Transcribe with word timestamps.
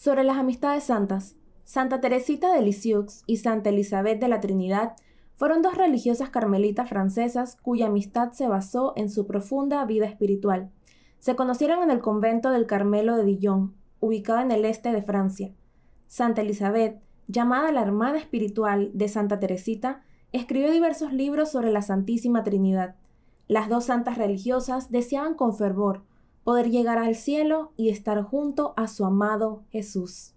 Sobre 0.00 0.24
las 0.24 0.38
amistades 0.38 0.84
santas, 0.84 1.36
Santa 1.64 2.00
Teresita 2.00 2.54
de 2.54 2.62
Lisieux 2.62 3.22
y 3.26 3.36
Santa 3.36 3.68
Elizabeth 3.68 4.18
de 4.18 4.28
la 4.28 4.40
Trinidad 4.40 4.94
fueron 5.36 5.60
dos 5.60 5.76
religiosas 5.76 6.30
carmelitas 6.30 6.88
francesas 6.88 7.58
cuya 7.60 7.88
amistad 7.88 8.32
se 8.32 8.48
basó 8.48 8.94
en 8.96 9.10
su 9.10 9.26
profunda 9.26 9.84
vida 9.84 10.06
espiritual. 10.06 10.70
Se 11.18 11.36
conocieron 11.36 11.82
en 11.82 11.90
el 11.90 12.00
convento 12.00 12.50
del 12.50 12.64
Carmelo 12.64 13.14
de 13.14 13.24
Dijon, 13.24 13.74
ubicado 14.00 14.40
en 14.40 14.52
el 14.52 14.64
este 14.64 14.90
de 14.90 15.02
Francia. 15.02 15.52
Santa 16.06 16.40
Elizabeth, 16.40 17.02
llamada 17.28 17.70
la 17.70 17.82
hermana 17.82 18.16
espiritual 18.16 18.92
de 18.94 19.06
Santa 19.06 19.38
Teresita, 19.38 20.00
escribió 20.32 20.70
diversos 20.70 21.12
libros 21.12 21.50
sobre 21.50 21.72
la 21.72 21.82
Santísima 21.82 22.42
Trinidad. 22.42 22.94
Las 23.48 23.68
dos 23.68 23.84
santas 23.84 24.16
religiosas 24.16 24.90
deseaban 24.90 25.34
con 25.34 25.54
fervor 25.54 26.04
poder 26.50 26.68
llegar 26.68 26.98
al 26.98 27.14
cielo 27.14 27.70
y 27.76 27.90
estar 27.90 28.20
junto 28.24 28.74
a 28.76 28.88
su 28.88 29.04
amado 29.04 29.62
Jesús. 29.70 30.34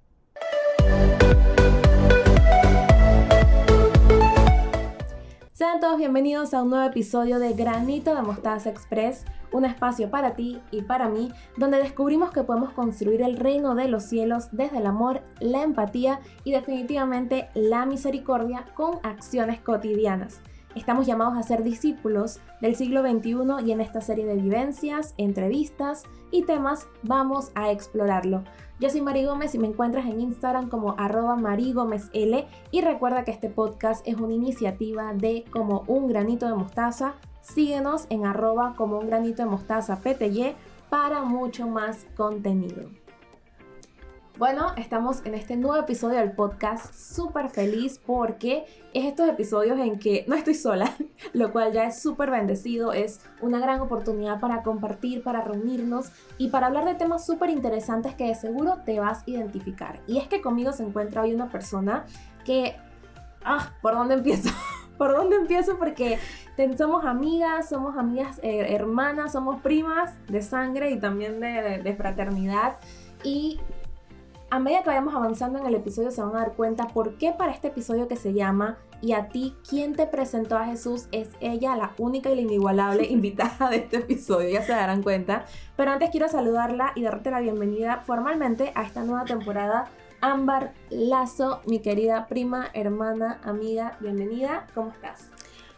Sean 5.54 5.80
todos 5.80 5.98
bienvenidos 5.98 6.54
a 6.54 6.62
un 6.62 6.70
nuevo 6.70 6.86
episodio 6.86 7.40
de 7.40 7.54
Granito 7.54 8.14
de 8.14 8.22
Mostaza 8.22 8.70
Express, 8.70 9.26
un 9.52 9.66
espacio 9.66 10.12
para 10.12 10.36
ti 10.36 10.62
y 10.70 10.84
para 10.84 11.10
mí, 11.10 11.32
donde 11.58 11.80
descubrimos 11.80 12.30
que 12.30 12.44
podemos 12.44 12.74
construir 12.74 13.24
el 13.24 13.36
reino 13.36 13.74
de 13.74 13.88
los 13.88 14.04
cielos 14.04 14.50
desde 14.52 14.78
el 14.78 14.86
amor, 14.86 15.24
la 15.40 15.64
empatía 15.64 16.20
y 16.44 16.52
definitivamente 16.52 17.50
la 17.56 17.88
misericordia 17.88 18.68
con 18.76 19.00
acciones 19.02 19.62
cotidianas. 19.62 20.42
Estamos 20.76 21.06
llamados 21.06 21.38
a 21.38 21.44
ser 21.44 21.64
discípulos 21.64 22.40
del 22.60 22.76
siglo 22.76 23.02
XXI 23.02 23.66
y 23.66 23.72
en 23.72 23.82
esta 23.82 24.02
serie 24.02 24.26
de 24.26 24.36
vivencias, 24.36 25.14
entrevistas 25.18 26.04
y 26.32 26.44
temas 26.44 26.88
vamos 27.04 27.52
a 27.54 27.72
explorarlo. 27.72 28.44
Yo 28.80 28.90
soy 28.90 29.02
Mari 29.02 29.26
Gómez 29.26 29.54
y 29.54 29.60
me 29.60 29.68
encuentras 29.68 30.06
en 30.06 30.20
Instagram 30.20 30.70
como 30.70 30.96
arroba 30.98 31.38
L 32.14 32.48
y 32.72 32.82
recuerda 32.82 33.24
que 33.24 33.32
este 33.32 33.50
podcast 33.50 34.06
es 34.08 34.16
una 34.18 34.34
iniciativa 34.34 35.14
de 35.14 35.46
como 35.52 35.84
un 35.88 36.08
granito 36.08 36.48
de 36.48 36.56
mostaza. 36.56 37.16
Síguenos 37.42 38.08
en 38.10 38.26
arroba 38.26 38.74
como 38.76 38.98
un 38.98 39.08
granito 39.08 39.44
de 39.44 39.50
mostaza 39.50 40.00
PTY 40.00 40.56
para 40.90 41.22
mucho 41.22 41.68
más 41.68 42.08
contenido. 42.16 43.03
Bueno, 44.36 44.74
estamos 44.78 45.24
en 45.26 45.36
este 45.36 45.56
nuevo 45.56 45.78
episodio 45.78 46.18
del 46.18 46.32
podcast 46.32 46.92
súper 46.92 47.52
feliz 47.52 48.02
porque 48.04 48.66
es 48.92 49.06
estos 49.06 49.30
episodios 49.30 49.78
en 49.78 50.00
que 50.00 50.26
no 50.28 50.34
estoy 50.34 50.56
sola, 50.56 50.92
lo 51.34 51.52
cual 51.52 51.72
ya 51.72 51.84
es 51.84 52.02
súper 52.02 52.32
bendecido, 52.32 52.94
es 52.94 53.22
una 53.42 53.60
gran 53.60 53.80
oportunidad 53.82 54.40
para 54.40 54.64
compartir, 54.64 55.22
para 55.22 55.42
reunirnos 55.42 56.12
y 56.40 56.48
para 56.48 56.66
hablar 56.66 56.86
de 56.86 56.96
temas 56.96 57.28
súper 57.28 57.52
interesantes 57.52 58.16
que 58.16 58.26
de 58.26 58.34
seguro 58.34 58.80
te 58.84 59.00
vas 59.00 59.20
a 59.20 59.30
identificar. 59.30 60.00
Y 60.08 60.18
es 60.18 60.28
que 60.28 60.42
conmigo 60.42 60.72
se 60.72 60.82
encuentra 60.82 61.22
hoy 61.22 61.36
una 61.36 61.50
persona 61.50 62.06
que... 62.44 62.76
Ah, 63.46 63.72
¿por 63.84 63.94
dónde 63.94 64.16
empiezo? 64.16 64.50
¿Por 64.98 65.12
dónde 65.16 65.36
empiezo? 65.36 65.78
Porque 65.78 66.18
somos 66.76 67.06
amigas, 67.06 67.70
somos 67.70 67.98
amigas 67.98 68.40
eh, 68.42 68.74
hermanas, 68.74 69.34
somos 69.34 69.62
primas 69.62 70.12
de 70.28 70.42
sangre 70.42 70.90
y 70.90 71.00
también 71.00 71.40
de, 71.40 71.82
de 71.84 71.96
fraternidad. 71.96 72.78
Y 73.24 73.60
a 74.54 74.60
medida 74.60 74.84
que 74.84 74.90
vayamos 74.90 75.16
avanzando 75.16 75.58
en 75.58 75.66
el 75.66 75.74
episodio 75.74 76.12
se 76.12 76.22
van 76.22 76.36
a 76.36 76.42
dar 76.42 76.54
cuenta 76.54 76.88
por 76.88 77.18
qué 77.18 77.32
para 77.32 77.52
este 77.52 77.70
episodio 77.70 78.08
que 78.08 78.16
se 78.16 78.34
llama 78.34 78.78
Y 79.02 79.14
a 79.14 79.30
ti, 79.30 79.56
¿quién 79.68 79.96
te 79.96 80.06
presentó 80.06 80.60
a 80.60 80.68
Jesús? 80.68 81.08
Es 81.12 81.30
ella 81.42 81.76
la 81.76 81.94
única 81.98 82.30
y 82.30 82.36
la 82.36 82.42
inigualable 82.42 83.04
invitada 83.10 83.72
de 83.72 83.78
este 83.78 83.98
episodio, 83.98 84.50
ya 84.50 84.62
se 84.62 84.72
darán 84.72 85.02
cuenta. 85.02 85.46
Pero 85.76 85.90
antes 85.90 86.12
quiero 86.12 86.28
saludarla 86.28 86.92
y 86.94 87.02
darte 87.02 87.32
la 87.32 87.40
bienvenida 87.40 88.04
formalmente 88.06 88.72
a 88.76 88.84
esta 88.84 89.04
nueva 89.04 89.26
temporada. 89.26 89.90
Ámbar 90.22 90.76
Lazo, 90.92 91.62
mi 91.66 91.80
querida 91.80 92.28
prima, 92.28 92.68
hermana, 92.76 93.42
amiga, 93.44 93.98
bienvenida, 94.02 94.68
¿cómo 94.76 94.92
estás? 94.92 95.33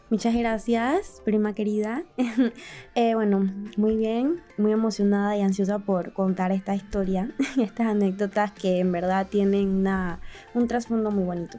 Muchas 0.10 0.36
gracias, 0.36 1.22
prima 1.26 1.54
querida. 1.54 2.04
Eh, 2.96 3.14
bueno, 3.14 3.52
muy 3.76 3.98
bien, 3.98 4.42
muy 4.58 4.72
emocionada 4.72 5.36
y 5.36 5.42
ansiosa 5.42 5.80
por 5.80 6.14
contar 6.14 6.54
esta 6.54 6.74
historia, 6.74 7.32
estas 7.58 7.88
anécdotas 7.88 8.54
que 8.54 8.80
en 8.80 8.92
verdad 8.92 9.28
tienen 9.30 9.68
una, 9.70 10.22
un 10.54 10.68
trasfondo 10.68 11.12
muy 11.12 11.26
bonito. 11.26 11.58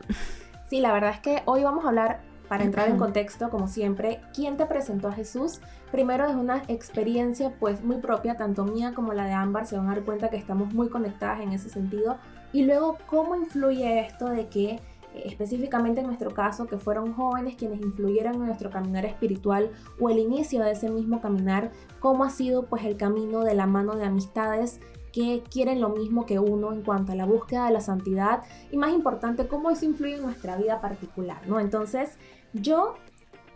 Sí, 0.70 0.80
la 0.80 0.92
verdad 0.92 1.10
es 1.10 1.20
que 1.20 1.42
hoy 1.44 1.62
vamos 1.62 1.84
a 1.84 1.88
hablar, 1.88 2.20
para 2.48 2.64
entrar 2.64 2.88
en 2.88 2.96
contexto, 2.96 3.50
como 3.50 3.66
siempre, 3.66 4.20
¿quién 4.32 4.56
te 4.56 4.66
presentó 4.66 5.08
a 5.08 5.12
Jesús? 5.12 5.60
Primero 5.90 6.26
es 6.26 6.34
una 6.36 6.62
experiencia 6.68 7.52
pues 7.58 7.82
muy 7.82 7.96
propia, 7.96 8.36
tanto 8.36 8.64
mía 8.64 8.92
como 8.94 9.12
la 9.12 9.24
de 9.24 9.32
Ámbar, 9.32 9.66
se 9.66 9.76
van 9.76 9.88
a 9.88 9.94
dar 9.94 10.04
cuenta 10.04 10.30
que 10.30 10.36
estamos 10.36 10.72
muy 10.72 10.88
conectadas 10.88 11.40
en 11.40 11.52
ese 11.52 11.68
sentido. 11.68 12.18
Y 12.52 12.64
luego, 12.64 12.98
¿cómo 13.06 13.34
influye 13.34 14.00
esto 14.06 14.26
de 14.26 14.46
que 14.46 14.80
específicamente 15.24 16.00
en 16.00 16.06
nuestro 16.06 16.30
caso, 16.32 16.66
que 16.66 16.78
fueron 16.78 17.14
jóvenes 17.14 17.56
quienes 17.56 17.80
influyeron 17.80 18.34
en 18.34 18.46
nuestro 18.46 18.70
caminar 18.70 19.04
espiritual 19.04 19.70
o 20.00 20.10
el 20.10 20.18
inicio 20.18 20.62
de 20.62 20.72
ese 20.72 20.90
mismo 20.90 21.20
caminar, 21.20 21.72
cómo 22.00 22.24
ha 22.24 22.30
sido 22.30 22.66
pues 22.66 22.84
el 22.84 22.96
camino 22.96 23.44
de 23.44 23.54
la 23.54 23.66
mano 23.66 23.96
de 23.96 24.04
amistades 24.04 24.80
que 25.12 25.42
quieren 25.50 25.80
lo 25.80 25.88
mismo 25.88 26.26
que 26.26 26.38
uno 26.38 26.72
en 26.72 26.82
cuanto 26.82 27.12
a 27.12 27.14
la 27.14 27.24
búsqueda 27.24 27.66
de 27.66 27.72
la 27.72 27.80
santidad 27.80 28.42
y 28.70 28.76
más 28.76 28.92
importante, 28.92 29.48
cómo 29.48 29.70
eso 29.70 29.86
influye 29.86 30.16
en 30.16 30.22
nuestra 30.22 30.56
vida 30.56 30.80
particular, 30.82 31.48
¿no? 31.48 31.58
Entonces, 31.58 32.18
yo 32.52 32.96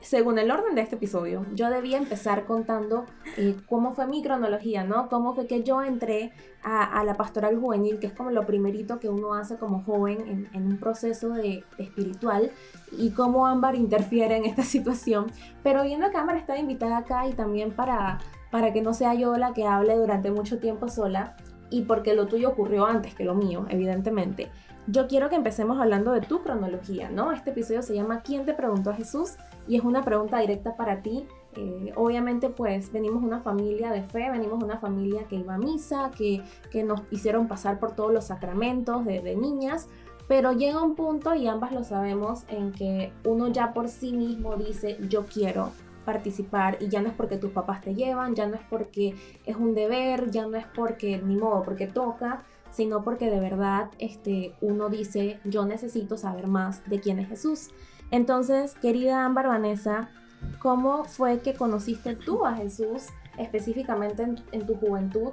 según 0.00 0.38
el 0.38 0.50
orden 0.50 0.74
de 0.74 0.80
este 0.80 0.96
episodio, 0.96 1.44
yo 1.54 1.68
debía 1.70 1.98
empezar 1.98 2.46
contando 2.46 3.04
eh, 3.36 3.56
cómo 3.68 3.92
fue 3.92 4.06
mi 4.06 4.22
cronología, 4.22 4.82
¿no? 4.84 5.08
Cómo 5.08 5.34
fue 5.34 5.46
que 5.46 5.62
yo 5.62 5.82
entré 5.82 6.32
a, 6.62 7.02
la 7.04 7.14
pastoral 7.14 7.58
juvenil, 7.58 7.98
que 7.98 8.06
es 8.06 8.12
como 8.12 8.30
lo 8.30 8.46
primerito 8.46 8.98
que 8.98 9.08
uno 9.08 9.34
hace 9.34 9.56
como 9.56 9.82
joven 9.82 10.48
en, 10.52 10.66
un 10.66 10.78
proceso 10.78 11.30
de, 11.30 11.64
espiritual, 11.78 12.50
y 12.92 13.10
cómo 13.10 13.46
Ámbar 13.46 13.74
interfiere 13.74 14.36
en 14.36 14.44
esta 14.46 14.62
situación. 14.64 15.26
Pero 15.62 15.82
viendo 15.82 16.10
que 16.10 16.16
Ámbar 16.16 16.36
está 16.36 16.58
invitada 16.58 16.98
acá 16.98 17.26
y 17.28 17.32
también 17.32 17.72
para, 17.72 18.18
para 18.50 18.72
que 18.72 18.82
no 18.82 18.94
sea 18.94 19.14
yo 19.14 19.36
la 19.36 19.52
que 19.52 19.66
hable 19.66 19.96
durante 19.96 20.30
mucho 20.30 20.58
tiempo 20.58 20.88
sola, 20.88 21.36
y 21.70 21.82
porque 21.82 22.14
lo 22.14 22.26
tuyo 22.26 22.48
ocurrió 22.48 22.86
antes 22.86 23.14
que 23.14 23.24
lo 23.24 23.34
mío, 23.34 23.66
evidentemente. 23.68 24.50
Yo 24.86 25.06
quiero 25.06 25.28
que 25.28 25.36
empecemos 25.36 25.78
hablando 25.78 26.12
de 26.12 26.20
tu 26.20 26.42
cronología, 26.42 27.10
¿no? 27.10 27.32
Este 27.32 27.50
episodio 27.50 27.82
se 27.82 27.94
llama 27.94 28.22
¿Quién 28.22 28.44
te 28.44 28.54
preguntó 28.54 28.90
a 28.90 28.94
Jesús? 28.94 29.36
y 29.70 29.76
es 29.76 29.84
una 29.84 30.02
pregunta 30.02 30.38
directa 30.38 30.74
para 30.74 31.00
ti. 31.00 31.26
Eh, 31.54 31.92
obviamente 31.96 32.48
pues 32.48 32.92
venimos 32.92 33.22
una 33.22 33.40
familia 33.40 33.90
de 33.92 34.02
fe, 34.02 34.30
venimos 34.30 34.62
una 34.62 34.78
familia 34.78 35.24
que 35.28 35.36
iba 35.36 35.54
a 35.54 35.58
misa, 35.58 36.10
que, 36.16 36.42
que 36.70 36.82
nos 36.82 37.02
hicieron 37.10 37.46
pasar 37.46 37.78
por 37.78 37.92
todos 37.94 38.12
los 38.12 38.24
sacramentos 38.24 39.04
de, 39.04 39.20
de 39.20 39.36
niñas, 39.36 39.88
pero 40.28 40.52
llega 40.52 40.82
un 40.82 40.94
punto, 40.94 41.34
y 41.34 41.48
ambas 41.48 41.72
lo 41.72 41.82
sabemos, 41.82 42.44
en 42.48 42.72
que 42.72 43.12
uno 43.24 43.48
ya 43.48 43.72
por 43.72 43.88
sí 43.88 44.12
mismo 44.12 44.56
dice 44.56 44.98
yo 45.08 45.26
quiero 45.26 45.70
participar 46.04 46.78
y 46.80 46.88
ya 46.88 47.02
no 47.02 47.08
es 47.08 47.14
porque 47.14 47.36
tus 47.36 47.50
papás 47.50 47.80
te 47.80 47.94
llevan, 47.94 48.34
ya 48.34 48.46
no 48.46 48.54
es 48.54 48.62
porque 48.68 49.14
es 49.44 49.56
un 49.56 49.74
deber, 49.74 50.30
ya 50.30 50.46
no 50.46 50.56
es 50.56 50.66
porque 50.66 51.20
ni 51.24 51.36
modo, 51.36 51.62
porque 51.62 51.86
toca, 51.86 52.42
sino 52.70 53.02
porque 53.02 53.30
de 53.30 53.40
verdad 53.40 53.90
este, 53.98 54.54
uno 54.60 54.88
dice 54.88 55.40
yo 55.44 55.64
necesito 55.66 56.16
saber 56.16 56.46
más 56.46 56.88
de 56.88 57.00
quién 57.00 57.18
es 57.18 57.28
Jesús. 57.28 57.68
Entonces, 58.10 58.74
querida 58.74 59.24
Ámbar 59.24 59.48
Vanessa, 59.48 60.10
¿cómo 60.58 61.04
fue 61.04 61.40
que 61.40 61.54
conociste 61.54 62.16
tú 62.16 62.44
a 62.44 62.54
Jesús 62.54 63.08
específicamente 63.38 64.26
en, 64.52 64.66
tu 64.66 64.74
juventud 64.74 65.32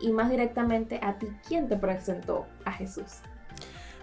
y 0.00 0.12
más 0.12 0.30
directamente 0.30 0.98
a 1.02 1.18
ti, 1.18 1.28
quién 1.46 1.68
te 1.68 1.76
presentó 1.76 2.46
a 2.64 2.72
Jesús? 2.72 3.20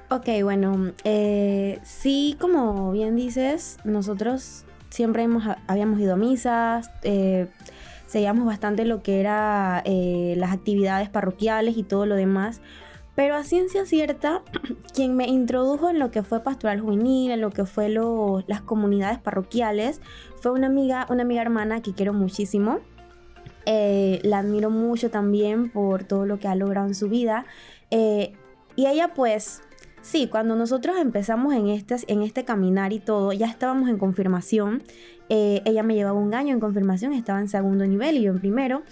Ok, 0.09 0.27
bueno, 0.43 0.93
eh, 1.03 1.79
sí, 1.83 2.37
como 2.39 2.91
bien 2.91 3.15
dices, 3.15 3.77
nosotros 3.83 4.65
siempre 4.89 5.23
hemos, 5.23 5.43
habíamos 5.67 5.99
ido 5.99 6.13
a 6.13 6.17
misas, 6.17 6.91
eh, 7.01 7.47
seguíamos 8.13 8.45
bastante 8.45 8.85
lo 8.85 9.01
que 9.01 9.19
era 9.19 9.81
eh, 9.85 10.35
las 10.37 10.51
actividades 10.51 11.09
parroquiales 11.09 11.77
y 11.77 11.83
todo 11.83 12.05
lo 12.05 12.13
demás, 12.13 12.61
pero 13.15 13.33
a 13.33 13.43
ciencia 13.43 13.87
cierta, 13.87 14.43
quien 14.93 15.15
me 15.15 15.25
introdujo 15.25 15.89
en 15.89 15.97
lo 15.97 16.11
que 16.11 16.21
fue 16.21 16.41
pastoral 16.41 16.79
juvenil, 16.79 17.31
en 17.31 17.41
lo 17.41 17.49
que 17.49 17.65
fue 17.65 17.89
las 17.89 18.61
comunidades 18.61 19.17
parroquiales, 19.17 19.99
fue 20.39 20.51
una 20.51 20.67
amiga, 20.67 21.07
una 21.09 21.23
amiga 21.23 21.41
hermana 21.41 21.81
que 21.81 21.93
quiero 21.93 22.13
muchísimo. 22.13 22.81
Eh, 23.65 24.19
la 24.21 24.39
admiro 24.39 24.69
mucho 24.69 25.09
también 25.09 25.71
por 25.71 26.03
todo 26.03 26.27
lo 26.27 26.37
que 26.37 26.47
ha 26.47 26.53
logrado 26.53 26.85
en 26.85 26.93
su 26.93 27.09
vida. 27.09 27.47
Eh, 27.89 28.33
y 28.75 28.85
ella 28.85 29.15
pues, 29.15 29.63
sí, 30.03 30.27
cuando 30.27 30.55
nosotros 30.55 30.97
empezamos 30.99 31.55
en 31.55 31.69
este, 31.69 31.95
en 32.07 32.21
este 32.21 32.45
caminar 32.45 32.93
y 32.93 32.99
todo, 32.99 33.33
ya 33.33 33.47
estábamos 33.47 33.89
en 33.89 33.97
confirmación. 33.97 34.83
Eh, 35.29 35.63
ella 35.65 35.81
me 35.81 35.95
llevaba 35.95 36.19
un 36.19 36.35
año 36.35 36.53
en 36.53 36.59
confirmación, 36.59 37.13
estaba 37.13 37.39
en 37.39 37.47
segundo 37.47 37.87
nivel 37.87 38.17
y 38.17 38.23
yo 38.23 38.31
en 38.31 38.39
primero. 38.39 38.83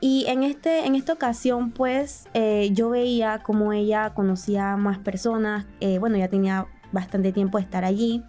Y 0.00 0.24
en, 0.28 0.42
este, 0.42 0.86
esta 0.96 1.12
ocasión, 1.12 1.70
pues 1.70 2.24
eh, 2.32 2.70
yo 2.72 2.90
veía 2.90 3.42
como 3.42 3.72
ella 3.72 4.14
conocía 4.14 4.76
más 4.76 4.98
personas, 4.98 5.66
eh, 5.80 5.98
bueno, 5.98 6.16
ya 6.16 6.28
tenía 6.28 6.66
bastante 6.92 7.32
tiempo 7.32 7.58
de 7.58 7.64
estar 7.64 7.84
allí. 7.84 8.22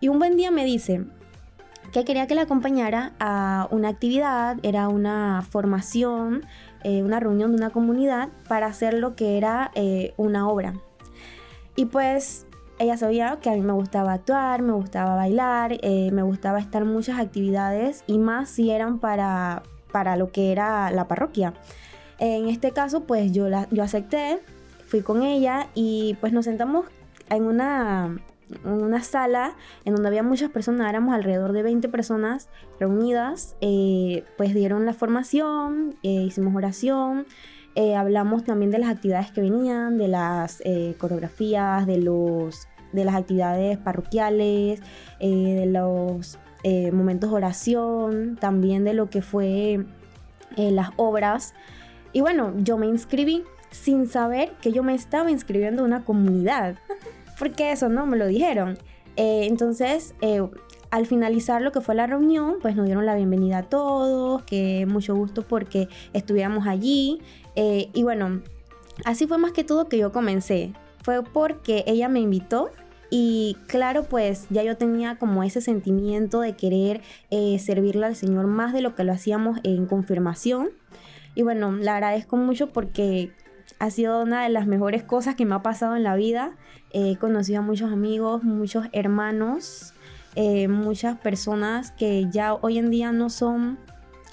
Y 0.00 0.08
un 0.08 0.18
buen 0.18 0.36
día 0.36 0.50
me 0.50 0.64
dice, 0.64 1.04
que 1.92 2.04
quería 2.04 2.26
que 2.26 2.34
la 2.34 2.42
acompañara 2.42 3.12
a 3.20 3.68
una 3.70 3.88
actividad, 3.88 4.56
era 4.62 4.88
una 4.88 5.42
formación, 5.48 6.44
una 6.84 7.20
reunión 7.20 7.52
de 7.52 7.58
una 7.58 7.70
comunidad 7.70 8.30
para 8.48 8.66
hacer 8.66 8.94
lo 8.94 9.14
que 9.14 9.36
era 9.38 9.70
una 10.16 10.48
obra. 10.48 10.74
Y 11.76 11.86
pues 11.86 12.46
ella 12.78 12.96
sabía 12.96 13.38
que 13.40 13.50
a 13.50 13.54
mí 13.54 13.60
me 13.60 13.72
gustaba 13.72 14.12
actuar, 14.12 14.62
me 14.62 14.72
gustaba 14.72 15.14
bailar, 15.14 15.78
eh, 15.82 16.10
me 16.12 16.22
gustaba 16.22 16.58
estar 16.58 16.82
en 16.82 16.88
muchas 16.88 17.18
actividades 17.18 18.04
y 18.06 18.18
más 18.18 18.50
si 18.50 18.70
eran 18.70 18.98
para, 18.98 19.62
para 19.92 20.16
lo 20.16 20.32
que 20.32 20.52
era 20.52 20.90
la 20.90 21.08
parroquia. 21.08 21.54
En 22.18 22.48
este 22.48 22.72
caso, 22.72 23.04
pues 23.04 23.32
yo, 23.32 23.48
la, 23.48 23.68
yo 23.70 23.82
acepté, 23.82 24.40
fui 24.86 25.00
con 25.00 25.22
ella 25.22 25.68
y 25.74 26.16
pues 26.20 26.32
nos 26.32 26.44
sentamos 26.44 26.86
en 27.30 27.44
una, 27.44 28.16
una 28.64 29.02
sala 29.02 29.56
en 29.84 29.94
donde 29.94 30.08
había 30.08 30.22
muchas 30.22 30.50
personas, 30.50 30.88
éramos 30.88 31.14
alrededor 31.14 31.52
de 31.52 31.62
20 31.62 31.88
personas 31.88 32.48
reunidas, 32.78 33.56
eh, 33.60 34.24
pues 34.36 34.54
dieron 34.54 34.86
la 34.86 34.92
formación, 34.92 35.96
eh, 36.02 36.24
hicimos 36.26 36.54
oración, 36.54 37.26
eh, 37.74 37.96
hablamos 37.96 38.44
también 38.44 38.70
de 38.70 38.78
las 38.78 38.90
actividades 38.90 39.30
que 39.30 39.40
venían, 39.40 39.98
de 39.98 40.08
las 40.08 40.62
coreografías, 40.98 41.86
de, 41.86 41.98
los, 41.98 42.68
de 42.92 43.04
las 43.04 43.14
actividades 43.14 43.78
parroquiales, 43.78 44.80
de 45.20 45.66
los 45.66 46.38
momentos 46.92 47.30
de 47.30 47.36
oración, 47.36 48.36
también 48.40 48.84
de 48.84 48.94
lo 48.94 49.10
que 49.10 49.22
fue 49.22 49.84
las 50.56 50.90
obras. 50.96 51.54
Y 52.12 52.20
bueno, 52.20 52.52
yo 52.58 52.76
me 52.76 52.86
inscribí 52.86 53.42
sin 53.70 54.06
saber 54.06 54.52
que 54.60 54.70
yo 54.70 54.82
me 54.82 54.94
estaba 54.94 55.30
inscribiendo 55.30 55.82
en 55.82 55.86
una 55.86 56.04
comunidad 56.04 56.76
porque 57.38 57.72
eso 57.72 57.88
no 57.88 58.06
me 58.06 58.16
lo 58.16 58.26
dijeron. 58.26 58.78
Eh, 59.16 59.46
entonces, 59.48 60.14
eh, 60.20 60.46
al 60.92 61.06
finalizar 61.06 61.62
lo 61.62 61.72
que 61.72 61.80
fue 61.80 61.94
la 61.94 62.06
reunión, 62.06 62.56
pues 62.60 62.76
nos 62.76 62.84
dieron 62.84 63.06
la 63.06 63.16
bienvenida 63.16 63.58
a 63.58 63.62
todos, 63.62 64.42
que 64.42 64.84
mucho 64.86 65.16
gusto 65.16 65.42
porque 65.42 65.88
estuviéramos 66.12 66.66
allí. 66.66 67.22
Eh, 67.56 67.88
y 67.94 68.02
bueno, 68.02 68.42
así 69.06 69.26
fue 69.26 69.38
más 69.38 69.52
que 69.52 69.64
todo 69.64 69.88
que 69.88 69.96
yo 69.96 70.12
comencé. 70.12 70.74
Fue 71.02 71.24
porque 71.24 71.82
ella 71.86 72.10
me 72.10 72.20
invitó 72.20 72.68
y 73.08 73.56
claro, 73.68 74.04
pues 74.04 74.46
ya 74.50 74.62
yo 74.62 74.76
tenía 74.76 75.16
como 75.16 75.42
ese 75.42 75.62
sentimiento 75.62 76.40
de 76.40 76.56
querer 76.56 77.00
servirle 77.58 78.04
al 78.04 78.14
Señor 78.14 78.46
más 78.46 78.74
de 78.74 78.82
lo 78.82 78.94
que 78.94 79.04
lo 79.04 79.12
hacíamos 79.12 79.60
en 79.64 79.86
confirmación. 79.86 80.70
Y 81.34 81.42
bueno, 81.42 81.72
la 81.72 81.94
agradezco 81.94 82.36
mucho 82.36 82.68
porque 82.68 83.32
ha 83.78 83.90
sido 83.90 84.22
una 84.22 84.42
de 84.42 84.50
las 84.50 84.66
mejores 84.66 85.02
cosas 85.02 85.36
que 85.36 85.46
me 85.46 85.54
ha 85.54 85.62
pasado 85.62 85.96
en 85.96 86.02
la 86.02 86.16
vida. 86.16 86.54
He 86.92 87.16
conocido 87.16 87.60
a 87.60 87.62
muchos 87.62 87.90
amigos, 87.90 88.44
muchos 88.44 88.86
hermanos, 88.92 89.94
eh, 90.34 90.68
muchas 90.68 91.18
personas 91.18 91.92
que 91.92 92.28
ya 92.30 92.54
hoy 92.54 92.78
en 92.78 92.90
día 92.90 93.12
no 93.12 93.30
son 93.30 93.78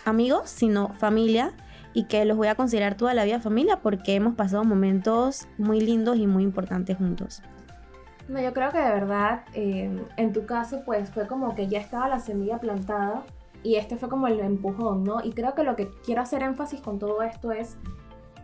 amigos, 0.06 0.50
sino 0.50 0.94
familia 0.94 1.54
y 1.94 2.06
que 2.06 2.24
los 2.26 2.38
voy 2.38 2.48
a 2.48 2.56
considerar 2.56 2.96
toda 2.96 3.14
la 3.14 3.26
vida 3.26 3.40
familia 3.40 3.82
porque 3.82 4.16
hemos 4.16 4.36
pasado 4.36 4.64
momentos 4.64 5.48
muy 5.58 5.82
lindos 5.82 6.18
y 6.18 6.28
muy 6.28 6.44
importantes 6.44 6.98
juntos. 6.98 7.42
No, 8.28 8.40
yo 8.40 8.54
creo 8.54 8.70
que 8.72 8.78
de 8.78 8.92
verdad, 8.92 9.42
eh, 9.54 9.90
en 10.16 10.34
tu 10.34 10.46
caso, 10.46 10.84
pues 10.86 11.10
fue 11.10 11.28
como 11.28 11.56
que 11.56 11.68
ya 11.68 11.80
estaba 11.80 12.08
la 12.08 12.20
semilla 12.20 12.60
plantada 12.60 13.24
y 13.64 13.76
este 13.76 13.98
fue 13.98 14.08
como 14.08 14.28
el 14.28 14.40
empujón, 14.40 15.04
¿no? 15.04 15.22
Y 15.24 15.32
creo 15.32 15.56
que 15.56 15.64
lo 15.64 15.76
que 15.76 15.90
quiero 16.06 16.22
hacer 16.22 16.44
énfasis 16.44 16.80
con 16.80 17.00
todo 17.00 17.24
esto 17.24 17.52
es 17.52 17.78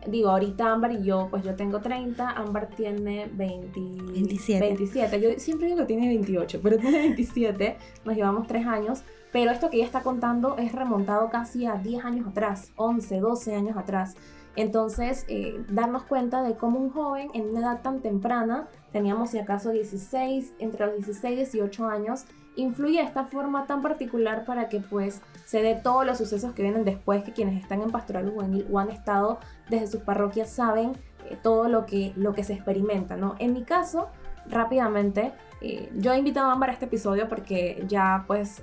digo, 0.07 0.29
ahorita 0.29 0.71
Ámbar 0.71 0.91
y 0.93 1.03
yo, 1.03 1.27
pues 1.29 1.43
yo 1.43 1.55
tengo 1.55 1.79
30, 1.79 2.29
Ámbar 2.29 2.67
tiene 2.69 3.29
27. 3.33 4.59
27. 4.59 5.21
Yo 5.21 5.29
siempre 5.39 5.67
digo 5.67 5.79
que 5.79 5.85
tiene 5.85 6.07
28, 6.07 6.59
pero 6.61 6.77
tiene 6.77 6.99
27, 6.99 7.77
nos 8.03 8.15
llevamos 8.15 8.47
3 8.47 8.65
años, 8.67 9.03
pero 9.31 9.51
esto 9.51 9.69
que 9.69 9.77
ella 9.77 9.85
está 9.85 10.01
contando 10.01 10.57
es 10.57 10.71
remontado 10.71 11.29
casi 11.29 11.65
a 11.65 11.75
10 11.75 12.05
años 12.05 12.27
atrás, 12.27 12.71
11, 12.75 13.19
12 13.19 13.55
años 13.55 13.77
atrás. 13.77 14.15
Entonces, 14.55 15.25
eh, 15.27 15.63
darnos 15.69 16.03
cuenta 16.03 16.41
de 16.41 16.55
cómo 16.55 16.79
un 16.79 16.89
joven 16.89 17.29
en 17.33 17.49
una 17.49 17.59
edad 17.59 17.81
tan 17.81 18.01
temprana, 18.01 18.67
teníamos 18.93 19.31
si 19.31 19.39
acaso 19.39 19.71
16, 19.71 20.53
entre 20.59 20.85
los 20.85 20.95
16 20.95 21.33
y 21.33 21.35
18 21.35 21.85
años, 21.87 22.25
influye 22.55 22.99
de 22.99 23.03
esta 23.03 23.25
forma 23.25 23.65
tan 23.65 23.81
particular 23.81 24.45
para 24.45 24.69
que 24.69 24.79
pues 24.79 25.21
se 25.45 25.61
dé 25.61 25.75
todos 25.75 26.05
los 26.05 26.17
sucesos 26.17 26.53
que 26.53 26.63
vienen 26.63 26.83
después, 26.83 27.23
que 27.23 27.31
quienes 27.31 27.61
están 27.61 27.81
en 27.81 27.91
pastoral 27.91 28.29
juvenil 28.29 28.67
o 28.71 28.79
han 28.79 28.89
estado 28.89 29.39
desde 29.69 29.87
sus 29.87 30.01
parroquias 30.01 30.49
saben 30.49 30.93
eh, 31.29 31.37
todo 31.41 31.69
lo 31.69 31.85
que, 31.85 32.13
lo 32.15 32.33
que 32.33 32.43
se 32.43 32.53
experimenta, 32.53 33.15
¿no? 33.15 33.35
En 33.39 33.53
mi 33.53 33.63
caso, 33.63 34.09
rápidamente, 34.47 35.31
eh, 35.61 35.89
yo 35.95 36.11
he 36.13 36.17
invitado 36.17 36.49
a 36.49 36.53
Ámbar 36.53 36.71
a 36.71 36.73
este 36.73 36.85
episodio 36.85 37.29
porque 37.29 37.83
ya 37.87 38.25
pues 38.27 38.61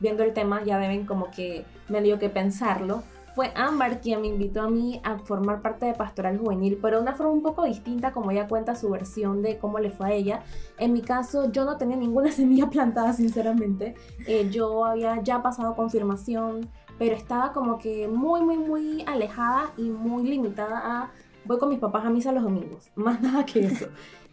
viendo 0.00 0.24
el 0.24 0.32
tema 0.32 0.64
ya 0.64 0.78
deben 0.78 1.06
como 1.06 1.30
que 1.30 1.64
medio 1.88 2.18
que 2.18 2.28
pensarlo 2.28 3.02
fue 3.34 3.50
Ámbar 3.54 4.00
quien 4.00 4.20
me 4.20 4.28
invitó 4.28 4.62
a 4.62 4.68
mí 4.68 5.00
a 5.04 5.18
formar 5.18 5.62
parte 5.62 5.86
de 5.86 5.94
Pastoral 5.94 6.38
Juvenil, 6.38 6.78
pero 6.80 6.96
de 6.96 7.02
una 7.02 7.14
forma 7.14 7.32
un 7.32 7.42
poco 7.42 7.64
distinta, 7.64 8.12
como 8.12 8.30
ella 8.30 8.46
cuenta 8.46 8.74
su 8.74 8.90
versión 8.90 9.42
de 9.42 9.58
cómo 9.58 9.78
le 9.78 9.90
fue 9.90 10.06
a 10.06 10.12
ella. 10.12 10.42
En 10.78 10.92
mi 10.92 11.00
caso, 11.00 11.50
yo 11.50 11.64
no 11.64 11.76
tenía 11.76 11.96
ninguna 11.96 12.30
semilla 12.32 12.68
plantada, 12.68 13.12
sinceramente. 13.12 13.94
Eh, 14.26 14.48
yo 14.50 14.84
había 14.84 15.22
ya 15.22 15.42
pasado 15.42 15.74
confirmación, 15.74 16.68
pero 16.98 17.14
estaba 17.14 17.52
como 17.52 17.78
que 17.78 18.06
muy, 18.08 18.42
muy, 18.42 18.58
muy 18.58 19.02
alejada 19.06 19.72
y 19.76 19.90
muy 19.90 20.24
limitada 20.24 20.80
a 20.84 21.10
voy 21.44 21.58
con 21.58 21.70
mis 21.70 21.78
papás 21.78 22.04
a 22.04 22.10
misa 22.10 22.32
los 22.32 22.42
domingos, 22.42 22.90
más 22.94 23.20
nada 23.20 23.44
que 23.44 23.64
eso. 23.64 23.86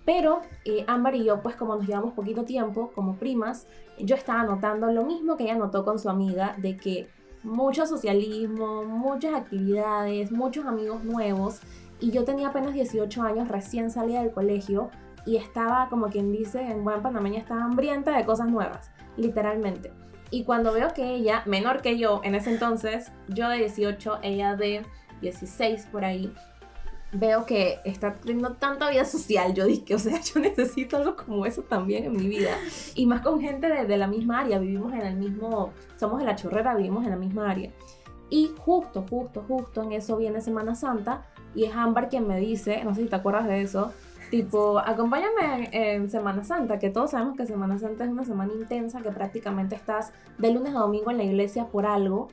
Pero 0.06 0.42
eh, 0.66 0.86
Ámbar 0.88 1.16
y 1.16 1.24
yo, 1.24 1.42
pues 1.42 1.56
como 1.56 1.75
nos 1.75 1.88
llevamos 1.88 2.13
poquito 2.13 2.44
tiempo 2.44 2.92
como 2.96 3.16
primas, 3.16 3.68
yo 4.00 4.16
estaba 4.16 4.44
notando 4.44 4.92
lo 4.92 5.06
mismo 5.06 5.38
que 5.38 5.44
ella 5.44 5.56
notó 5.56 5.86
con 5.86 6.00
su 6.00 6.10
amiga, 6.10 6.56
de 6.57 6.78
que 6.78 7.07
mucho 7.44 7.86
socialismo, 7.86 8.83
muchas 8.83 9.33
actividades, 9.33 10.31
muchos 10.31 10.65
amigos 10.65 11.03
nuevos. 11.03 11.62
Y 12.00 12.12
yo 12.12 12.24
tenía 12.24 12.50
apenas 12.50 12.74
18 12.74 13.21
años, 13.24 13.47
recién 13.47 13.91
salía 13.91 14.21
del 14.21 14.31
colegio 14.31 14.89
y 15.25 15.38
estaba, 15.38 15.89
como 15.89 16.07
quien 16.07 16.31
dice, 16.31 16.62
en 16.62 16.83
buen 16.83 17.01
panameña, 17.01 17.39
estaba 17.39 17.63
hambrienta 17.63 18.15
de 18.15 18.25
cosas 18.25 18.47
nuevas, 18.50 18.91
literalmente. 19.18 19.91
Y 20.31 20.44
cuando 20.44 20.74
veo 20.74 20.94
que 20.94 21.15
ella, 21.15 21.44
menor 21.45 21.81
que 21.81 21.97
yo 21.97 22.21
en 22.24 22.36
ese 22.36 22.51
entonces, 22.51 23.12
yo 23.27 23.50
de 23.50 23.57
18, 23.57 24.19
ella 24.21 24.56
de 24.56 24.83
16 25.21 25.88
por 25.91 26.06
ahí, 26.06 26.33
veo 27.11 27.45
que 27.45 27.79
está 27.85 28.13
teniendo 28.13 28.53
tanta 28.53 28.89
vida 28.89 29.06
social. 29.06 29.53
Yo 29.53 29.65
dije, 29.65 29.95
o 29.95 30.00
sea, 30.00 30.19
yo 30.33 30.39
necesito 30.39 30.97
algo 30.97 31.15
como 31.15 31.45
eso 31.45 31.63
también 31.63 32.06
en 32.06 32.13
mi 32.13 32.27
vida. 32.27 32.51
Y 32.95 33.06
más 33.06 33.21
con 33.21 33.39
gente 33.39 33.67
de, 33.67 33.97
la 33.97 34.07
misma 34.07 34.41
área, 34.41 34.59
vivimos 34.59 34.94
en 34.94 35.01
el 35.01 35.15
mismo, 35.15 35.71
somos 35.97 36.19
de 36.19 36.25
la 36.25 36.35
chorrera, 36.35 36.75
vivimos 36.75 37.03
en 37.06 37.11
la 37.11 37.17
misma 37.17 37.50
área. 37.50 37.71
Y 38.29 38.51
justo, 38.59 39.06
justo, 39.09 39.44
justo 39.47 39.83
en 39.83 39.94
eso 39.94 40.17
viene 40.17 40.39
Semana 40.41 40.75
Santa 40.75 41.25
y 41.56 41.65
es 41.65 41.75
Ámbar 41.75 42.09
quien 42.09 42.27
me 42.27 42.39
dice, 42.39 42.83
no 42.83 42.94
sé 42.94 43.01
si 43.01 43.07
te 43.07 43.15
acuerdas 43.15 43.47
de 43.47 43.62
eso, 43.62 43.91
tipo, 44.29 44.77
acompáñame 44.77 45.69
en 45.71 46.12
Semana 46.12 46.43
Santa, 46.43 46.77
que 46.77 46.91
todos 46.91 47.12
sabemos 47.12 47.36
que 47.36 47.48
Semana 47.48 47.79
Santa 47.79 48.03
es 48.03 48.12
una 48.12 48.24
semana 48.24 48.53
intensa, 48.53 49.01
que 49.01 49.10
prácticamente 49.10 49.75
estás 49.75 50.13
de 50.38 50.51
lunes 50.51 50.75
a 50.75 50.79
domingo 50.79 51.10
en 51.10 51.17
la 51.17 51.24
iglesia 51.24 51.65
por 51.65 51.88
algo. 51.88 52.29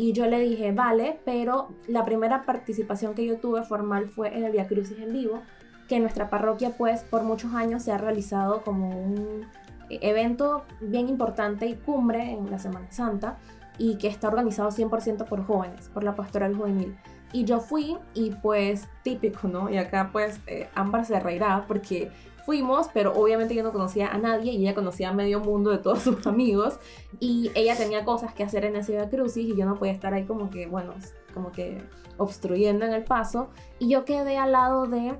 Y 0.00 0.14
yo 0.14 0.26
le 0.26 0.38
dije, 0.40 0.72
vale, 0.72 1.20
pero 1.26 1.74
la 1.86 2.06
primera 2.06 2.46
participación 2.46 3.12
que 3.12 3.26
yo 3.26 3.36
tuve 3.36 3.64
formal 3.64 4.08
fue 4.08 4.34
en 4.34 4.44
el 4.44 4.52
Via 4.52 4.66
Crucis 4.66 4.98
en 4.98 5.12
vivo, 5.12 5.42
que 5.88 5.96
en 5.96 6.02
nuestra 6.02 6.30
parroquia 6.30 6.70
pues 6.78 7.02
por 7.02 7.22
muchos 7.22 7.52
años 7.52 7.82
se 7.82 7.92
ha 7.92 7.98
realizado 7.98 8.62
como 8.62 8.88
un 8.98 9.44
evento 9.90 10.64
bien 10.80 11.10
importante 11.10 11.66
y 11.66 11.74
cumbre 11.74 12.30
en 12.32 12.50
la 12.50 12.58
Semana 12.58 12.90
Santa 12.90 13.36
y 13.76 13.96
que 13.96 14.08
está 14.08 14.28
organizado 14.28 14.70
100% 14.70 15.26
por 15.26 15.44
jóvenes, 15.44 15.90
por 15.90 16.02
la 16.02 16.16
pastoral 16.16 16.56
juvenil. 16.56 16.96
Y 17.34 17.44
yo 17.44 17.60
fui 17.60 17.98
y 18.14 18.30
pues 18.30 18.88
típico, 19.02 19.48
¿no? 19.48 19.68
Y 19.68 19.76
acá 19.76 20.08
pues 20.12 20.40
eh, 20.46 20.70
se 21.04 21.20
reirá 21.20 21.66
porque 21.68 22.10
fuimos, 22.44 22.88
pero 22.92 23.12
obviamente 23.14 23.54
yo 23.54 23.62
no 23.62 23.72
conocía 23.72 24.08
a 24.08 24.18
nadie 24.18 24.52
y 24.52 24.62
ella 24.62 24.74
conocía 24.74 25.10
a 25.10 25.12
medio 25.12 25.40
mundo 25.40 25.70
de 25.70 25.78
todos 25.78 25.98
sus 26.02 26.26
amigos 26.26 26.78
y 27.18 27.50
ella 27.54 27.76
tenía 27.76 28.04
cosas 28.04 28.34
que 28.34 28.42
hacer 28.42 28.64
en 28.64 28.76
ese 28.76 28.92
Via 28.92 29.08
Crucis 29.08 29.48
y 29.48 29.56
yo 29.56 29.66
no 29.66 29.76
podía 29.76 29.92
estar 29.92 30.14
ahí 30.14 30.24
como 30.24 30.50
que, 30.50 30.66
bueno, 30.66 30.94
como 31.34 31.52
que 31.52 31.82
obstruyendo 32.16 32.84
en 32.84 32.92
el 32.92 33.04
paso 33.04 33.48
y 33.78 33.88
yo 33.88 34.04
quedé 34.04 34.36
al 34.38 34.52
lado 34.52 34.86
de 34.86 35.14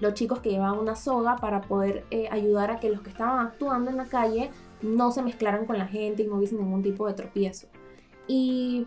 los 0.00 0.14
chicos 0.14 0.40
que 0.40 0.50
llevaban 0.50 0.78
una 0.78 0.96
soga 0.96 1.36
para 1.36 1.62
poder 1.62 2.04
eh, 2.10 2.28
ayudar 2.30 2.70
a 2.70 2.80
que 2.80 2.90
los 2.90 3.00
que 3.00 3.10
estaban 3.10 3.46
actuando 3.46 3.90
en 3.90 3.96
la 3.96 4.06
calle 4.06 4.50
no 4.82 5.12
se 5.12 5.22
mezclaran 5.22 5.66
con 5.66 5.78
la 5.78 5.86
gente 5.86 6.22
y 6.22 6.26
no 6.26 6.36
hubiese 6.36 6.56
ningún 6.56 6.82
tipo 6.82 7.06
de 7.06 7.14
tropiezo. 7.14 7.68
Y 8.26 8.86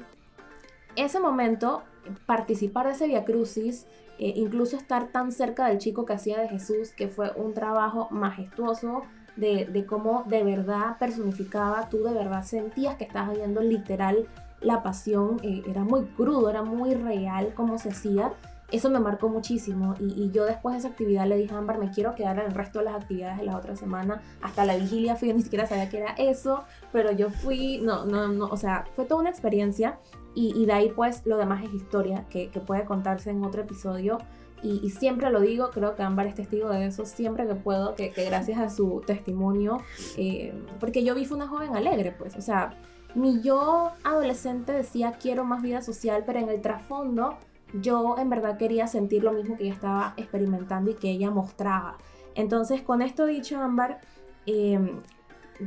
ese 0.95 1.19
momento, 1.19 1.83
participar 2.25 2.87
de 2.87 2.93
ese 2.93 3.07
Via 3.07 3.23
Crucis 3.23 3.87
eh, 4.19 4.33
incluso 4.35 4.75
estar 4.75 5.07
tan 5.07 5.31
cerca 5.31 5.67
del 5.67 5.77
chico 5.77 6.05
que 6.05 6.13
hacía 6.13 6.39
de 6.39 6.49
Jesús, 6.49 6.91
que 6.91 7.07
fue 7.07 7.31
un 7.35 7.53
trabajo 7.53 8.07
majestuoso 8.11 9.03
de, 9.35 9.85
cómo 9.87 10.23
de 10.25 10.43
verdad 10.43 10.97
personificaba, 10.97 11.89
tú 11.89 12.03
de 12.03 12.13
verdad 12.13 12.43
sentías 12.43 12.95
que 12.95 13.03
estabas 13.03 13.37
viendo 13.37 13.61
literal 13.61 14.27
la 14.61 14.81
pasión, 14.81 15.39
eh, 15.43 15.61
era 15.67 15.83
muy 15.83 16.05
crudo, 16.05 16.49
era 16.49 16.63
muy 16.63 16.95
real 16.95 17.53
cómo 17.55 17.77
se 17.77 17.89
hacía. 17.89 18.33
Eso 18.71 18.89
me 18.89 18.99
marcó 18.99 19.29
muchísimo 19.29 19.95
y, 19.99 20.29
yo 20.31 20.45
después 20.45 20.73
de 20.73 20.79
esa 20.79 20.89
actividad 20.89 21.25
le 21.25 21.37
dije 21.37 21.53
a 21.53 21.57
Ámbar, 21.57 21.77
me 21.77 21.89
quiero 21.89 22.15
quedar 22.15 22.39
en 22.39 22.47
el 22.47 22.53
resto 22.53 22.79
de 22.79 22.85
las 22.85 22.95
actividades 22.95 23.37
de 23.37 23.45
la 23.45 23.55
otra 23.55 23.75
semana. 23.75 24.21
Hasta 24.41 24.65
la 24.65 24.75
vigilia 24.75 25.15
fui, 25.15 25.29
yo 25.29 25.35
ni 25.35 25.41
siquiera 25.41 25.65
sabía 25.65 25.89
que 25.89 25.99
era 25.99 26.11
eso, 26.17 26.63
pero 26.91 27.11
yo 27.11 27.29
fui, 27.29 27.79
no, 27.79 28.05
no, 28.05 28.27
no, 28.27 28.47
o 28.47 28.57
sea, 28.57 28.85
fue 28.93 29.05
toda 29.05 29.21
una 29.21 29.29
experiencia 29.29 29.99
y, 30.35 30.65
de 30.65 30.73
ahí 30.73 30.91
pues 30.95 31.25
lo 31.25 31.37
demás 31.37 31.63
es 31.63 31.73
historia 31.73 32.25
que, 32.29 32.49
que 32.49 32.59
puede 32.59 32.85
contarse 32.85 33.31
en 33.31 33.43
otro 33.43 33.61
episodio. 33.61 34.17
Y, 34.63 34.89
siempre 34.89 35.29
lo 35.29 35.39
digo, 35.39 35.69
creo 35.69 35.95
que 35.95 36.01
Ámbar 36.01 36.25
es 36.25 36.35
testigo 36.35 36.69
de 36.69 36.87
eso, 36.87 37.05
siempre 37.05 37.47
que 37.47 37.53
puedo, 37.53 37.93
que, 37.93 38.09
gracias 38.09 38.59
a 38.59 38.69
su 38.69 39.03
testimonio, 39.05 39.81
eh, 40.17 40.51
porque 40.79 41.03
yo 41.03 41.13
vi 41.13 41.25
fue 41.25 41.37
una 41.37 41.47
joven 41.47 41.75
alegre, 41.75 42.11
pues, 42.11 42.35
o 42.35 42.41
sea, 42.41 42.75
mi 43.13 43.41
yo 43.41 43.91
adolescente 44.03 44.73
decía 44.73 45.13
quiero 45.19 45.43
más 45.43 45.61
vida 45.61 45.81
social, 45.81 46.23
pero 46.25 46.39
en 46.39 46.49
el 46.49 46.61
trasfondo 46.61 47.37
yo 47.73 48.15
en 48.17 48.29
verdad 48.29 48.57
quería 48.57 48.87
sentir 48.87 49.23
lo 49.23 49.31
mismo 49.33 49.57
que 49.57 49.65
ella 49.65 49.73
estaba 49.73 50.13
experimentando 50.17 50.91
y 50.91 50.95
que 50.95 51.11
ella 51.11 51.29
mostraba. 51.31 51.97
Entonces, 52.35 52.81
con 52.81 53.01
esto 53.01 53.25
dicho, 53.25 53.59
Ámbar, 53.59 53.99
em, 54.45 55.01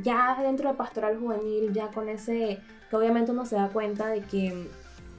ya 0.01 0.37
dentro 0.41 0.69
de 0.69 0.75
Pastoral 0.75 1.19
Juvenil, 1.19 1.73
ya 1.73 1.91
con 1.91 2.09
ese, 2.09 2.59
que 2.89 2.95
obviamente 2.95 3.31
uno 3.31 3.45
se 3.45 3.55
da 3.55 3.69
cuenta 3.69 4.07
de 4.07 4.21
que 4.21 4.69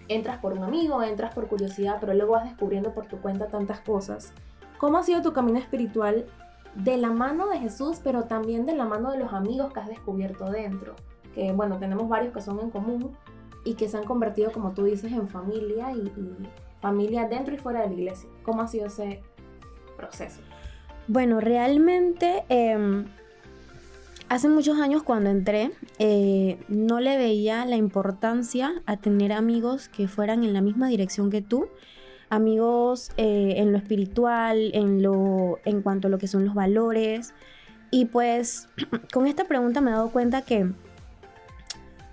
entras 0.08 0.38
por 0.38 0.52
un 0.52 0.64
amigo, 0.64 1.02
entras 1.02 1.34
por 1.34 1.48
curiosidad, 1.48 1.98
pero 2.00 2.14
luego 2.14 2.32
vas 2.32 2.44
descubriendo 2.44 2.92
por 2.92 3.06
tu 3.06 3.20
cuenta 3.20 3.48
tantas 3.48 3.80
cosas. 3.80 4.32
¿Cómo 4.78 4.98
ha 4.98 5.02
sido 5.02 5.22
tu 5.22 5.32
camino 5.32 5.58
espiritual 5.58 6.26
de 6.74 6.96
la 6.96 7.10
mano 7.10 7.48
de 7.48 7.58
Jesús, 7.58 8.00
pero 8.02 8.24
también 8.24 8.66
de 8.66 8.74
la 8.74 8.84
mano 8.84 9.10
de 9.10 9.18
los 9.18 9.32
amigos 9.32 9.72
que 9.72 9.80
has 9.80 9.88
descubierto 9.88 10.50
dentro? 10.50 10.96
Que 11.34 11.52
bueno, 11.52 11.78
tenemos 11.78 12.08
varios 12.08 12.32
que 12.32 12.40
son 12.40 12.58
en 12.60 12.70
común 12.70 13.16
y 13.64 13.74
que 13.74 13.88
se 13.88 13.96
han 13.96 14.04
convertido, 14.04 14.50
como 14.52 14.72
tú 14.72 14.84
dices, 14.84 15.12
en 15.12 15.28
familia 15.28 15.92
y 15.92 16.10
familia 16.82 17.26
dentro 17.28 17.54
y 17.54 17.58
fuera 17.58 17.80
de 17.82 17.86
la 17.86 17.94
iglesia. 17.94 18.28
¿Cómo 18.42 18.60
ha 18.60 18.68
sido 18.68 18.86
ese 18.86 19.22
proceso? 19.96 20.40
Bueno, 21.08 21.40
realmente 21.40 22.44
em, 22.48 23.06
hace 24.28 24.48
muchos 24.48 24.78
años 24.78 25.02
cuando 25.02 25.30
entré 25.30 25.70
eh, 25.98 26.58
no 26.68 27.00
le 27.00 27.16
veía 27.16 27.64
la 27.64 27.76
importancia 27.76 28.82
a 28.84 28.96
tener 28.98 29.32
amigos 29.32 29.88
que 29.88 30.08
fueran 30.08 30.44
en 30.44 30.52
la 30.52 30.60
misma 30.60 30.88
dirección 30.88 31.30
que 31.30 31.40
tú. 31.40 31.68
Amigos 32.28 33.12
eh, 33.16 33.54
en 33.58 33.72
lo 33.72 33.78
espiritual, 33.78 34.70
en, 34.74 35.02
lo, 35.02 35.58
en 35.64 35.82
cuanto 35.82 36.08
a 36.08 36.10
lo 36.10 36.18
que 36.18 36.26
son 36.26 36.44
los 36.44 36.54
valores. 36.54 37.32
Y 37.90 38.06
pues 38.06 38.68
con 39.12 39.26
esta 39.26 39.44
pregunta 39.44 39.80
me 39.80 39.90
he 39.90 39.94
dado 39.94 40.10
cuenta 40.10 40.42
que 40.42 40.70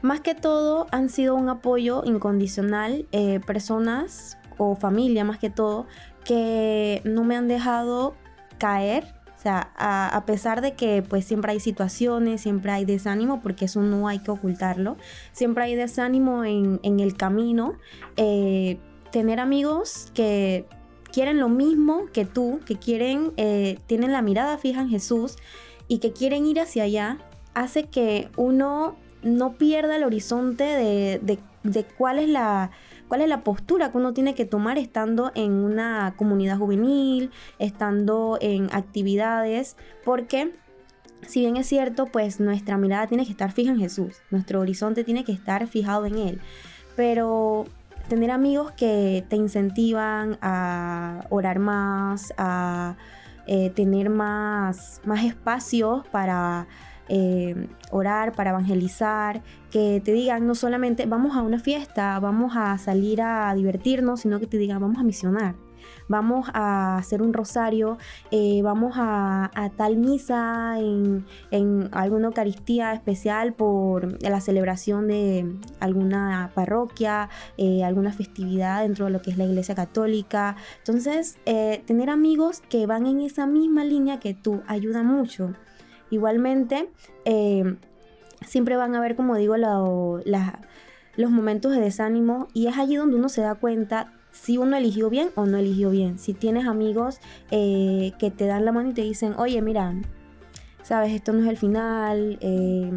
más 0.02 0.22
que 0.22 0.36
todo 0.36 0.88
han 0.92 1.10
sido 1.10 1.36
un 1.36 1.50
apoyo 1.50 2.04
incondicional, 2.06 3.06
eh, 3.12 3.40
personas 3.46 4.39
o 4.60 4.76
familia 4.76 5.26
más 5.26 5.40
que 5.40 5.50
todo, 5.50 5.88
que 6.24 7.02
no 7.06 7.24
me 7.24 7.36
han 7.36 7.48
dejado 7.48 8.14
caer. 8.60 9.06
O 9.36 9.42
sea, 9.42 9.72
a, 9.78 10.26
pesar 10.26 10.60
de 10.60 10.74
que 10.74 11.02
pues 11.02 11.24
siempre 11.24 11.54
hay 11.54 11.62
situaciones, 11.62 12.42
siempre 12.42 12.74
hay 12.74 12.84
desánimo, 12.84 13.42
porque 13.42 13.66
eso 13.66 13.82
no 13.82 14.10
hay 14.10 14.20
que 14.20 14.32
ocultarlo, 14.32 14.98
siempre 15.32 15.64
hay 15.64 15.76
desánimo 15.76 16.44
en, 16.44 16.80
el 16.84 17.16
camino, 17.16 17.76
eh, 18.18 18.80
tener 19.12 19.40
amigos 19.40 20.12
que 20.14 20.66
quieren 21.14 21.40
lo 21.40 21.48
mismo 21.48 22.08
que 22.12 22.26
tú, 22.26 22.60
que 22.66 22.76
quieren, 22.76 23.32
eh, 23.38 23.80
tienen 23.88 24.12
la 24.12 24.22
mirada 24.22 24.58
fija 24.58 24.82
en 24.82 24.90
Jesús 24.90 25.38
y 25.88 26.00
que 26.00 26.12
quieren 26.12 26.46
ir 26.46 26.60
hacia 26.60 26.84
allá, 26.84 27.18
hace 27.54 27.86
que 27.86 28.30
uno 28.36 28.98
no 29.24 29.54
pierda 29.54 29.96
el 29.96 30.04
horizonte 30.04 30.66
de 30.66 31.86
cuál 31.98 32.20
es 32.20 32.28
la, 32.28 32.72
cuál 33.10 33.22
es 33.22 33.28
la 33.28 33.44
postura 33.44 33.92
que 33.92 33.98
uno 33.98 34.14
tiene 34.14 34.36
que 34.36 34.46
tomar 34.46 34.78
estando 34.78 35.32
en 35.36 35.52
una 35.52 36.14
comunidad 36.16 36.58
juvenil, 36.58 37.32
estando 37.58 38.38
en 38.40 38.70
actividades, 38.72 39.76
porque 40.06 40.54
si 41.28 41.42
bien 41.42 41.58
es 41.58 41.68
cierto, 41.68 42.06
pues 42.06 42.40
nuestra 42.40 42.78
mirada 42.78 43.08
tiene 43.08 43.26
que 43.26 43.32
estar 43.32 43.52
fija 43.52 43.72
en 43.72 43.80
Jesús, 43.80 44.22
nuestro 44.30 44.62
horizonte 44.62 45.04
tiene 45.04 45.26
que 45.26 45.34
estar 45.34 45.68
fijado 45.68 46.06
en 46.06 46.18
Él, 46.18 46.42
pero 46.96 47.66
tener 48.08 48.32
amigos 48.32 48.72
que 48.72 49.26
te 49.28 49.36
incentivan 49.36 50.38
a 50.42 51.26
orar 51.30 51.60
más, 51.60 52.32
a 52.38 52.96
eh, 53.48 53.72
tener 53.72 54.10
más, 54.10 55.02
más 55.04 55.26
espacios 55.26 56.08
para 56.08 56.68
eh, 57.10 57.68
orar, 57.92 58.34
para 58.34 58.52
evangelizar, 58.52 59.42
que 59.72 60.02
te 60.04 60.12
digan 60.12 60.46
no 60.46 60.56
solamente 60.56 61.06
vamos 61.08 61.36
a 61.36 61.42
una 61.42 61.60
fiesta, 61.60 62.20
vamos 62.20 62.54
a 62.56 62.78
salir 62.78 63.22
a 63.22 63.54
divertirnos, 63.56 64.22
sino 64.22 64.40
que 64.40 64.48
te 64.48 64.58
digan 64.58 64.80
vamos 64.80 65.00
a 65.00 65.04
misionar. 65.04 65.56
Vamos 66.08 66.48
a 66.54 66.98
hacer 66.98 67.22
un 67.22 67.34
rosario, 67.34 67.98
eh, 68.32 68.62
vamos 68.64 68.96
a, 68.98 69.50
tal 69.78 69.98
misa 69.98 70.78
en, 70.80 71.90
alguna 71.92 72.28
Eucaristía 72.28 72.94
especial 72.94 73.54
por 73.54 74.22
la 74.22 74.42
celebración 74.42 75.08
de 75.08 75.56
alguna 75.80 76.52
parroquia, 76.54 77.30
eh, 77.58 77.84
alguna 77.84 78.12
festividad 78.12 78.82
dentro 78.82 79.06
de 79.06 79.12
lo 79.12 79.22
que 79.22 79.32
es 79.32 79.38
la 79.38 79.46
Iglesia 79.46 79.74
Católica. 79.76 80.56
Entonces, 80.80 81.38
tener 81.46 82.10
amigos 82.10 82.62
que 82.70 82.86
van 82.86 83.06
en 83.06 83.22
esa 83.22 83.48
misma 83.48 83.84
línea 83.84 84.20
que 84.20 84.34
tú 84.34 84.62
ayuda 84.68 85.04
mucho. 85.04 85.54
Igualmente, 86.10 86.90
eh, 87.26 87.76
siempre 88.46 88.76
van 88.76 88.96
a 88.96 89.00
haber, 89.00 89.16
como 89.16 89.36
digo, 89.36 89.56
los 89.58 91.32
momentos 91.32 91.72
de 91.72 91.82
desánimo 91.82 92.48
y 92.54 92.68
es 92.68 92.78
allí 92.78 92.96
donde 92.96 93.16
uno 93.16 93.30
se 93.30 93.42
da 93.42 93.56
cuenta 93.56 94.14
si 94.32 94.58
uno 94.58 94.78
eligió 94.78 95.10
bien 95.10 95.30
o 95.36 95.46
no 95.46 95.58
eligió 95.58 95.90
bien. 95.90 96.20
Si 96.20 96.34
tienes 96.34 96.68
amigos 96.68 97.20
eh, 97.52 98.14
que 98.20 98.32
te 98.32 98.46
dan 98.46 98.66
la 98.66 98.72
mano 98.72 98.90
y 98.90 98.94
te 98.94 99.02
dicen, 99.02 99.34
oye, 99.38 99.62
mira, 99.62 99.94
sabes, 100.84 101.14
esto 101.14 101.34
no 101.34 101.44
es 101.44 101.48
el 101.48 101.58
final, 101.58 102.38
eh, 102.42 102.92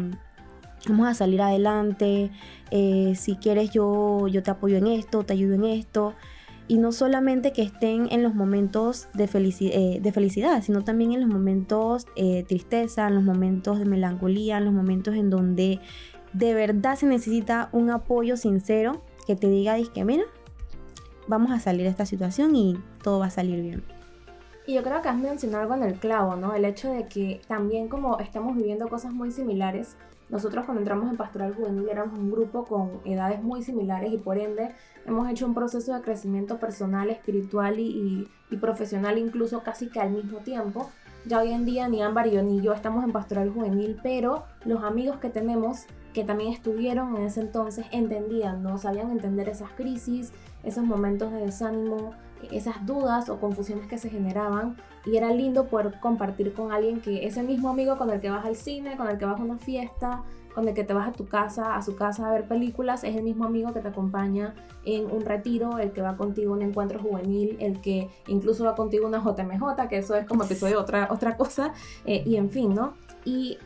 vamos 0.87 1.07
a 1.07 1.13
salir 1.13 1.41
adelante, 1.41 2.31
si 3.15 3.35
quieres 3.35 3.71
yo, 3.71 4.27
yo 4.27 4.41
te 4.43 4.51
apoyo 4.51 4.77
en 4.77 4.87
esto, 4.87 5.23
te 5.23 5.33
ayudo 5.33 5.55
en 5.55 5.65
esto 5.65 6.15
y 6.67 6.77
no 6.77 6.91
solamente 6.91 7.51
que 7.51 7.61
estén 7.61 8.07
en 8.11 8.23
los 8.23 8.35
momentos 8.35 9.07
de, 9.13 9.25
eh, 9.25 9.99
de 10.01 10.11
felicidad, 10.11 10.63
sino 10.63 10.83
también 10.83 11.11
en 11.11 11.21
los 11.21 11.29
momentos 11.29 12.05
de 12.15 12.39
eh, 12.39 12.43
tristeza, 12.43 13.07
en 13.07 13.15
los 13.15 13.23
momentos 13.23 13.79
de 13.79 13.85
melancolía, 13.85 14.57
en 14.57 14.65
los 14.65 14.73
momentos 14.73 15.15
en 15.15 15.29
donde 15.29 15.79
de 16.31 16.53
verdad 16.53 16.95
se 16.95 17.05
necesita 17.05 17.69
un 17.71 17.89
apoyo 17.89 18.37
sincero 18.37 19.01
que 19.27 19.35
te 19.35 19.49
diga, 19.49 19.75
que 19.93 20.05
mira, 20.05 20.23
vamos 21.27 21.51
a 21.51 21.59
salir 21.59 21.83
de 21.83 21.89
esta 21.89 22.05
situación 22.05 22.55
y 22.55 22.77
todo 23.03 23.19
va 23.19 23.27
a 23.27 23.29
salir 23.29 23.61
bien. 23.61 23.83
Y 24.65 24.75
yo 24.75 24.83
creo 24.83 25.01
que 25.01 25.09
has 25.09 25.17
mencionado 25.17 25.63
algo 25.63 25.75
en 25.75 25.83
el 25.83 25.99
clavo, 25.99 26.37
¿no? 26.37 26.55
El 26.55 26.63
hecho 26.63 26.89
de 26.89 27.07
que 27.07 27.41
también 27.47 27.89
como 27.89 28.19
estamos 28.19 28.55
viviendo 28.55 28.87
cosas 28.87 29.13
muy 29.13 29.31
similares, 29.31 29.97
nosotros 30.29 30.65
cuando 30.65 30.81
entramos 30.81 31.09
en 31.09 31.17
Pastoral 31.17 31.53
Juvenil 31.53 31.89
éramos 31.89 32.17
un 32.17 32.31
grupo 32.31 32.65
con 32.65 33.01
edades 33.05 33.41
muy 33.43 33.61
similares 33.61 34.11
y 34.13 34.17
por 34.17 34.37
ende 34.37 34.73
hemos 35.05 35.29
hecho 35.29 35.45
un 35.45 35.53
proceso 35.53 35.93
de 35.93 36.01
crecimiento 36.01 36.59
personal, 36.59 37.09
espiritual 37.09 37.79
y, 37.79 38.27
profesional 38.61 39.17
incluso 39.17 39.63
casi 39.63 39.87
que 39.87 39.99
al 39.99 40.11
mismo 40.11 40.39
tiempo. 40.39 40.89
Ya 41.25 41.39
hoy 41.39 41.51
en 41.51 41.65
día 41.65 41.87
ni 41.87 42.01
Ámbar 42.01 42.27
ni 42.27 42.61
yo 42.61 42.73
estamos 42.73 43.03
en 43.03 43.11
Pastoral 43.11 43.49
Juvenil, 43.49 43.99
pero 44.03 44.43
los 44.65 44.83
amigos 44.83 45.17
que 45.17 45.29
tenemos 45.29 45.85
que 46.13 46.23
también 46.23 46.53
estuvieron 46.53 47.15
en 47.15 47.23
ese 47.23 47.41
entonces 47.41 47.85
entendían, 47.91 48.61
¿no? 48.61 48.77
Sabían 48.77 49.09
entender 49.09 49.49
esas 49.49 49.71
crisis, 49.71 50.31
esos 50.63 50.83
momentos 50.83 51.31
de 51.31 51.39
desánimo, 51.39 52.13
esas 52.51 52.85
dudas 52.85 53.29
o 53.29 53.39
confusiones 53.39 53.87
que 53.87 53.97
se 53.97 54.09
generaban 54.09 54.77
y 55.05 55.17
era 55.17 55.31
lindo 55.31 55.67
poder 55.67 55.99
compartir 55.99 56.53
con 56.53 56.71
alguien 56.71 57.01
que 57.01 57.25
ese 57.25 57.43
mismo 57.43 57.69
amigo 57.69 57.97
con 57.97 58.09
el 58.09 58.19
que 58.21 58.29
vas 58.29 58.45
al 58.45 58.55
cine, 58.55 58.97
con 58.97 59.09
el 59.09 59.17
que 59.17 59.25
vas 59.25 59.39
a 59.39 59.43
una 59.43 59.57
fiesta, 59.57 60.23
con 60.53 60.67
el 60.67 60.73
que 60.73 60.83
te 60.83 60.93
vas 60.93 61.09
a 61.09 61.11
tu 61.11 61.27
casa, 61.27 61.75
a 61.75 61.81
su 61.81 61.95
casa 61.95 62.27
a 62.27 62.31
ver 62.31 62.47
películas, 62.47 63.03
es 63.03 63.15
el 63.15 63.23
mismo 63.23 63.45
amigo 63.45 63.73
que 63.73 63.81
te 63.81 63.87
acompaña 63.87 64.53
en 64.85 65.09
un 65.09 65.21
retiro, 65.21 65.77
el 65.79 65.91
que 65.91 66.01
va 66.01 66.15
contigo 66.15 66.53
a 66.53 66.57
un 66.57 66.61
encuentro 66.61 66.99
juvenil, 66.99 67.57
el 67.59 67.81
que 67.81 68.09
incluso 68.27 68.63
va 68.63 68.75
contigo 68.75 69.05
a 69.05 69.09
una 69.09 69.19
JMJ, 69.19 69.87
que 69.89 69.97
eso 69.97 70.15
es 70.15 70.25
como 70.25 70.43
episodio 70.43 70.79
otra, 70.79 71.07
otra 71.11 71.37
cosa, 71.37 71.73
eh, 72.05 72.23
y 72.25 72.35
en 72.35 72.49
fin, 72.49 72.73
¿no? 72.73 72.93
Y 73.25 73.57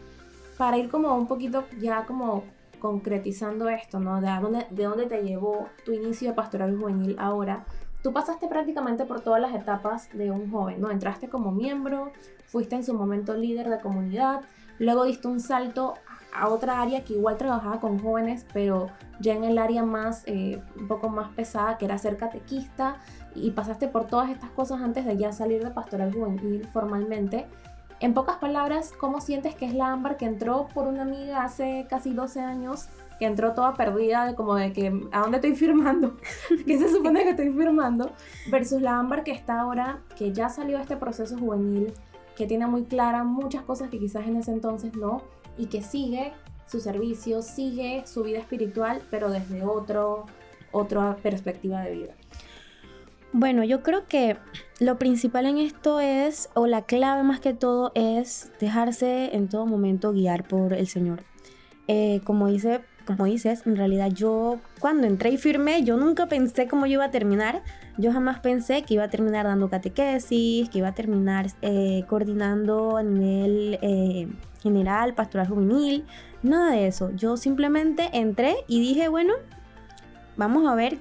para 0.57 0.77
ir 0.77 0.89
como 0.89 1.15
un 1.15 1.27
poquito 1.27 1.65
ya 1.79 2.05
como 2.05 2.43
concretizando 2.79 3.69
esto, 3.69 3.99
¿no? 3.99 4.21
De 4.21 4.27
dónde, 4.39 4.67
de 4.69 4.83
dónde 4.83 5.05
te 5.07 5.23
llevó 5.23 5.67
tu 5.83 5.91
inicio 5.91 6.29
de 6.29 6.35
pastoral 6.35 6.77
juvenil 6.77 7.15
ahora, 7.19 7.65
tú 8.01 8.13
pasaste 8.13 8.47
prácticamente 8.47 9.05
por 9.05 9.21
todas 9.21 9.41
las 9.41 9.53
etapas 9.53 10.09
de 10.13 10.31
un 10.31 10.51
joven, 10.51 10.81
¿no? 10.81 10.91
Entraste 10.91 11.29
como 11.29 11.51
miembro, 11.51 12.11
fuiste 12.45 12.75
en 12.75 12.83
su 12.83 12.93
momento 12.93 13.35
líder 13.35 13.69
de 13.69 13.79
comunidad, 13.79 14.41
luego 14.79 15.05
diste 15.05 15.27
un 15.27 15.39
salto 15.39 15.95
a 16.33 16.49
otra 16.49 16.81
área 16.81 17.03
que 17.03 17.13
igual 17.13 17.37
trabajaba 17.37 17.79
con 17.79 17.99
jóvenes, 17.99 18.45
pero 18.53 18.87
ya 19.19 19.33
en 19.33 19.43
el 19.43 19.57
área 19.57 19.83
más, 19.83 20.23
eh, 20.27 20.61
un 20.75 20.87
poco 20.87 21.09
más 21.09 21.29
pesada, 21.29 21.77
que 21.77 21.85
era 21.85 21.97
ser 21.97 22.17
catequista, 22.17 22.97
y 23.33 23.51
pasaste 23.51 23.87
por 23.87 24.05
todas 24.05 24.29
estas 24.29 24.51
cosas 24.51 24.81
antes 24.81 25.05
de 25.05 25.17
ya 25.17 25.31
salir 25.31 25.63
de 25.63 25.71
pastoral 25.71 26.13
juvenil 26.13 26.67
formalmente. 26.71 27.47
En 27.99 28.13
pocas 28.13 28.37
palabras, 28.37 28.93
¿cómo 28.99 29.21
sientes 29.21 29.55
que 29.55 29.65
es 29.65 29.73
la 29.73 29.91
Ámbar 29.91 30.17
que 30.17 30.25
entró 30.25 30.67
por 30.73 30.87
una 30.87 31.01
amiga 31.01 31.43
hace 31.43 31.87
casi 31.89 32.13
12 32.13 32.41
años 32.41 32.89
que 33.19 33.25
entró 33.25 33.53
toda 33.53 33.73
perdida, 33.73 34.25
de 34.25 34.35
como 34.35 34.55
de 34.55 34.73
que, 34.73 34.87
¿a 35.11 35.21
dónde 35.21 35.37
estoy 35.37 35.55
firmando? 35.55 36.17
¿Qué 36.65 36.77
se 36.77 36.89
supone 36.89 37.23
que 37.23 37.31
estoy 37.31 37.51
firmando? 37.51 38.11
Versus 38.49 38.81
la 38.81 38.99
Ámbar 38.99 39.23
que 39.23 39.31
está 39.31 39.61
ahora, 39.61 40.01
que 40.15 40.33
ya 40.33 40.49
salió 40.49 40.77
de 40.77 40.83
este 40.83 40.97
proceso 40.97 41.37
juvenil, 41.37 41.93
que 42.35 42.45
tiene 42.45 42.67
muy 42.67 42.83
clara 42.83 43.23
muchas 43.23 43.63
cosas 43.63 43.89
que 43.89 43.99
quizás 43.99 44.27
en 44.27 44.37
ese 44.37 44.51
entonces 44.51 44.95
no, 44.95 45.23
y 45.57 45.67
que 45.67 45.81
sigue 45.81 46.33
su 46.67 46.79
servicio, 46.79 47.41
sigue 47.41 48.03
su 48.05 48.23
vida 48.23 48.39
espiritual, 48.39 49.01
pero 49.09 49.29
desde 49.29 49.63
otro, 49.63 50.25
otra 50.71 51.15
perspectiva 51.17 51.81
de 51.81 51.91
vida. 51.91 52.13
Bueno, 53.33 53.63
yo 53.63 53.83
creo 53.83 54.07
que 54.07 54.37
lo 54.79 54.97
principal 54.97 55.45
en 55.45 55.57
esto 55.57 55.99
es, 55.99 56.49
o 56.53 56.67
la 56.67 56.83
clave 56.83 57.23
más 57.23 57.39
que 57.39 57.53
todo, 57.53 57.91
es 57.95 58.51
dejarse 58.59 59.35
en 59.35 59.49
todo 59.49 59.65
momento 59.65 60.13
guiar 60.13 60.47
por 60.47 60.73
el 60.73 60.87
Señor. 60.87 61.23
Eh, 61.87 62.21
como, 62.23 62.47
dice, 62.47 62.81
como 63.07 63.25
dices, 63.25 63.63
en 63.65 63.77
realidad 63.77 64.11
yo 64.11 64.59
cuando 64.79 65.07
entré 65.07 65.31
y 65.31 65.37
firmé, 65.37 65.83
yo 65.83 65.97
nunca 65.97 66.27
pensé 66.27 66.67
cómo 66.67 66.85
yo 66.85 66.93
iba 66.93 67.05
a 67.05 67.11
terminar. 67.11 67.63
Yo 67.97 68.11
jamás 68.11 68.39
pensé 68.39 68.83
que 68.83 68.93
iba 68.93 69.05
a 69.05 69.09
terminar 69.09 69.45
dando 69.45 69.69
catequesis, 69.69 70.69
que 70.69 70.77
iba 70.77 70.89
a 70.89 70.93
terminar 70.93 71.47
eh, 71.63 72.03
coordinando 72.07 72.97
a 72.97 73.03
nivel 73.03 73.79
eh, 73.81 74.27
general, 74.61 75.15
pastoral 75.15 75.47
juvenil, 75.47 76.05
nada 76.43 76.73
de 76.73 76.87
eso. 76.87 77.09
Yo 77.15 77.37
simplemente 77.37 78.09
entré 78.13 78.57
y 78.67 78.81
dije, 78.81 79.07
bueno, 79.07 79.33
vamos 80.35 80.67
a 80.67 80.75
ver 80.75 80.99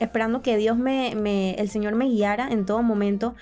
esperando 0.00 0.40
que 0.42 0.56
Dios 0.56 0.78
me, 0.78 1.10
el 1.54 1.68
Señor 1.68 1.94
me 1.94 2.06
guiara 2.06 2.48
en 2.48 2.64
todo 2.64 2.82
momento. 2.82 3.34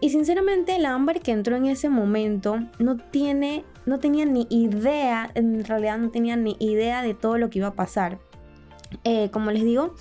Y 0.00 0.10
sinceramente 0.10 0.76
el 0.76 0.84
Ámbar 0.84 1.20
que 1.20 1.32
entró 1.32 1.56
en 1.56 1.66
ese 1.66 1.88
momento 1.88 2.58
no 2.78 2.96
tiene, 2.96 3.64
no 3.86 3.98
tenía 3.98 4.24
ni 4.24 4.46
idea, 4.50 5.30
en 5.34 5.64
realidad 5.64 5.98
no 5.98 6.10
tenía 6.10 6.36
ni 6.36 6.56
idea 6.58 7.02
de 7.02 7.14
todo 7.14 7.38
lo 7.38 7.50
que 7.50 7.58
iba 7.58 7.68
a 7.68 7.74
pasar. 7.74 8.18
Eh, 9.04 9.30
como 9.30 9.50
les 9.50 9.64
digo, 9.64 9.94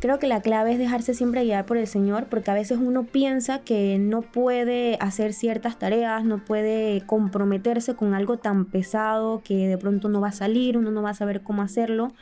creo 0.00 0.18
que 0.18 0.26
la 0.26 0.40
clave 0.40 0.72
es 0.72 0.78
dejarse 0.78 1.14
siempre 1.14 1.44
guiar 1.44 1.66
por 1.66 1.76
el 1.76 1.86
Señor, 1.86 2.26
porque 2.26 2.50
a 2.50 2.54
veces 2.54 2.78
uno 2.80 3.04
piensa 3.04 3.60
que 3.60 3.98
no 3.98 4.22
puede 4.22 4.96
hacer 5.00 5.32
ciertas 5.32 5.78
tareas, 5.78 6.24
no 6.24 6.44
puede 6.44 7.02
comprometerse 7.06 7.94
con 7.94 8.14
algo 8.14 8.38
tan 8.38 8.66
pesado 8.66 9.42
que 9.42 9.68
de 9.68 9.78
pronto 9.78 10.08
no 10.08 10.20
va 10.20 10.28
a 10.28 10.32
salir, 10.32 10.76
uno 10.76 10.90
no 10.90 11.02
va 11.02 11.10
a 11.10 11.14
saber 11.14 11.42
cómo 11.42 11.62
hacerlo. 11.62 12.12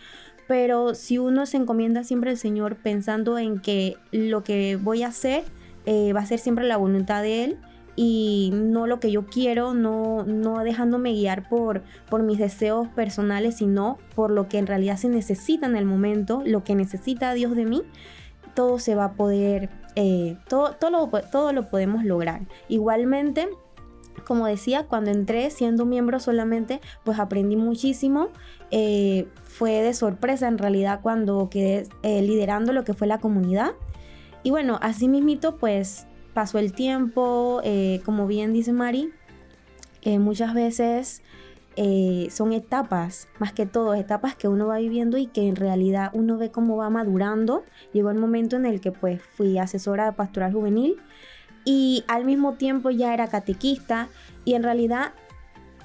Pero 0.46 0.94
si 0.94 1.18
uno 1.18 1.46
se 1.46 1.56
encomienda 1.56 2.04
siempre 2.04 2.30
al 2.30 2.36
Señor 2.36 2.76
pensando 2.76 3.38
en 3.38 3.60
que 3.60 3.96
lo 4.12 4.44
que 4.44 4.76
voy 4.76 5.02
a 5.02 5.08
hacer 5.08 5.44
eh, 5.86 6.12
va 6.12 6.20
a 6.20 6.26
ser 6.26 6.38
siempre 6.38 6.66
la 6.66 6.76
voluntad 6.76 7.22
de 7.22 7.44
Él 7.44 7.58
y 7.96 8.50
no 8.52 8.86
lo 8.86 8.98
que 9.00 9.10
yo 9.10 9.26
quiero, 9.26 9.74
no, 9.74 10.24
no 10.24 10.64
dejándome 10.64 11.12
guiar 11.12 11.48
por, 11.48 11.82
por 12.08 12.22
mis 12.22 12.38
deseos 12.38 12.88
personales, 12.88 13.56
sino 13.56 13.98
por 14.14 14.30
lo 14.30 14.48
que 14.48 14.58
en 14.58 14.66
realidad 14.66 14.96
se 14.96 15.08
necesita 15.08 15.66
en 15.66 15.76
el 15.76 15.84
momento, 15.84 16.42
lo 16.44 16.64
que 16.64 16.74
necesita 16.74 17.34
Dios 17.34 17.54
de 17.54 17.66
mí, 17.66 17.82
todo 18.54 18.78
se 18.78 18.94
va 18.94 19.04
a 19.06 19.12
poder, 19.12 19.70
eh, 19.96 20.36
todo, 20.48 20.72
todo, 20.72 20.90
lo, 20.90 21.08
todo 21.30 21.52
lo 21.52 21.68
podemos 21.68 22.04
lograr. 22.04 22.42
Igualmente, 22.68 23.48
como 24.26 24.46
decía, 24.46 24.86
cuando 24.88 25.10
entré 25.10 25.50
siendo 25.50 25.84
miembro 25.84 26.18
solamente, 26.18 26.80
pues 27.04 27.18
aprendí 27.18 27.56
muchísimo. 27.56 28.28
Eh, 28.70 29.28
fue 29.42 29.82
de 29.82 29.94
sorpresa 29.94 30.48
en 30.48 30.58
realidad 30.58 31.00
cuando 31.02 31.48
quedé 31.50 31.86
eh, 32.02 32.22
liderando 32.22 32.72
lo 32.72 32.84
que 32.84 32.94
fue 32.94 33.06
la 33.06 33.18
comunidad. 33.18 33.72
Y 34.42 34.50
bueno, 34.50 34.78
así 34.82 35.08
mismito 35.08 35.56
pues 35.56 36.06
pasó 36.34 36.58
el 36.58 36.72
tiempo, 36.72 37.60
eh, 37.64 38.00
como 38.04 38.26
bien 38.26 38.52
dice 38.52 38.72
Mari, 38.72 39.10
muchas 40.18 40.52
veces 40.52 41.22
son 42.30 42.52
etapas, 42.52 43.26
más 43.38 43.54
que 43.54 43.64
todo, 43.64 43.94
etapas 43.94 44.36
que 44.36 44.48
uno 44.48 44.66
va 44.66 44.76
viviendo 44.76 45.16
y 45.16 45.26
que 45.26 45.48
en 45.48 45.56
realidad 45.56 46.10
uno 46.12 46.36
ve 46.36 46.50
cómo 46.50 46.76
va 46.76 46.90
madurando. 46.90 47.64
Llegó 47.94 48.10
el 48.10 48.18
momento 48.18 48.56
en 48.56 48.66
el 48.66 48.82
que 48.82 48.92
pues 48.92 49.22
fui 49.22 49.56
asesora 49.56 50.04
de 50.04 50.12
pastoral 50.12 50.52
juvenil 50.52 51.00
y 51.64 52.04
al 52.06 52.26
mismo 52.26 52.54
tiempo 52.54 52.90
ya 52.90 53.14
era 53.14 53.28
catequista 53.28 54.08
y 54.44 54.54
en 54.54 54.62
realidad 54.62 55.14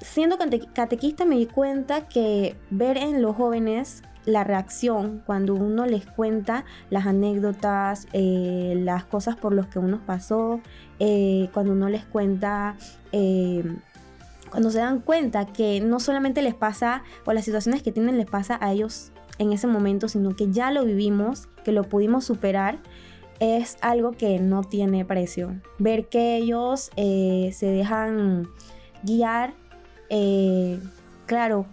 siendo 0.00 0.38
catequista 0.38 1.24
me 1.24 1.36
di 1.36 1.46
cuenta 1.46 2.08
que 2.08 2.56
ver 2.70 2.96
en 2.96 3.22
los 3.22 3.36
jóvenes 3.36 4.02
la 4.30 4.44
reacción 4.44 5.22
cuando 5.26 5.54
uno 5.54 5.86
les 5.86 6.06
cuenta 6.06 6.64
las 6.88 7.06
anécdotas, 7.06 8.06
eh, 8.12 8.74
las 8.78 9.04
cosas 9.04 9.36
por 9.36 9.54
las 9.54 9.66
que 9.66 9.78
uno 9.78 10.00
pasó, 10.06 10.60
eh, 10.98 11.48
cuando 11.52 11.72
uno 11.72 11.88
les 11.88 12.04
cuenta, 12.04 12.76
eh, 13.12 13.64
cuando 14.50 14.70
se 14.70 14.78
dan 14.78 15.00
cuenta 15.00 15.46
que 15.46 15.80
no 15.80 16.00
solamente 16.00 16.42
les 16.42 16.54
pasa 16.54 17.02
o 17.24 17.32
las 17.32 17.44
situaciones 17.44 17.82
que 17.82 17.92
tienen 17.92 18.16
les 18.16 18.26
pasa 18.26 18.58
a 18.60 18.72
ellos 18.72 19.12
en 19.38 19.52
ese 19.52 19.66
momento, 19.66 20.08
sino 20.08 20.34
que 20.34 20.50
ya 20.50 20.70
lo 20.70 20.84
vivimos, 20.84 21.48
que 21.64 21.72
lo 21.72 21.84
pudimos 21.84 22.24
superar, 22.24 22.78
es 23.38 23.78
algo 23.80 24.12
que 24.12 24.38
no 24.38 24.62
tiene 24.62 25.04
precio. 25.04 25.54
Ver 25.78 26.08
que 26.08 26.36
ellos 26.36 26.90
se 26.94 27.66
dejan 27.66 28.48
guiar, 29.02 29.54
claro, 31.24 31.64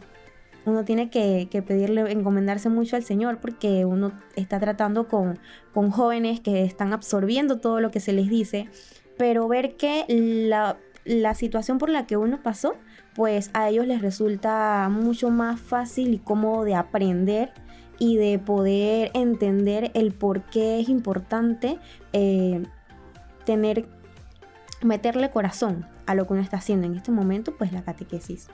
uno 0.67 0.83
tiene 0.83 1.09
que, 1.09 1.47
pedirle, 1.65 2.11
encomendarse 2.11 2.67
mucho 2.67 2.97
al 2.97 3.03
Señor 3.03 3.39
porque 3.39 3.85
uno 3.85 4.11
está 4.35 4.59
tratando 4.59 5.07
con, 5.07 5.39
con 5.73 5.91
jóvenes 5.91 6.41
que 6.41 6.65
están 6.65 6.91
absorbiendo 6.91 7.59
todo 7.59 7.79
lo 7.79 7.89
que 7.89 8.01
se 8.01 8.11
les 8.11 8.27
dice, 8.27 8.69
pero 9.17 9.47
ver 9.47 9.77
que 9.77 10.05
la, 10.09 10.77
la 11.05 11.35
situación 11.35 11.77
por 11.77 11.89
la 11.89 12.05
que 12.05 12.17
uno 12.17 12.43
pasó, 12.43 12.75
pues 13.15 13.49
a 13.53 13.69
ellos 13.69 13.87
les 13.87 14.01
resulta 14.01 14.89
mucho 14.91 15.29
más 15.29 15.59
fácil 15.59 16.13
y 16.13 16.19
cómodo 16.19 16.65
de 16.65 16.75
aprender 16.75 17.53
y 17.97 18.17
de 18.17 18.37
poder 18.37 19.11
entender 19.13 19.91
el 19.93 20.13
por 20.13 20.43
qué 20.43 20.81
es 20.81 20.89
importante 20.89 21.79
eh, 22.11 22.61
tener, 23.45 23.87
meterle 24.83 25.31
corazón 25.31 25.87
a 26.05 26.13
lo 26.13 26.27
que 26.27 26.33
uno 26.33 26.41
está 26.41 26.57
haciendo 26.57 26.87
en 26.87 26.95
este 26.95 27.11
momento, 27.11 27.55
pues 27.57 27.71
la 27.71 27.83
catequesis. 27.83 28.49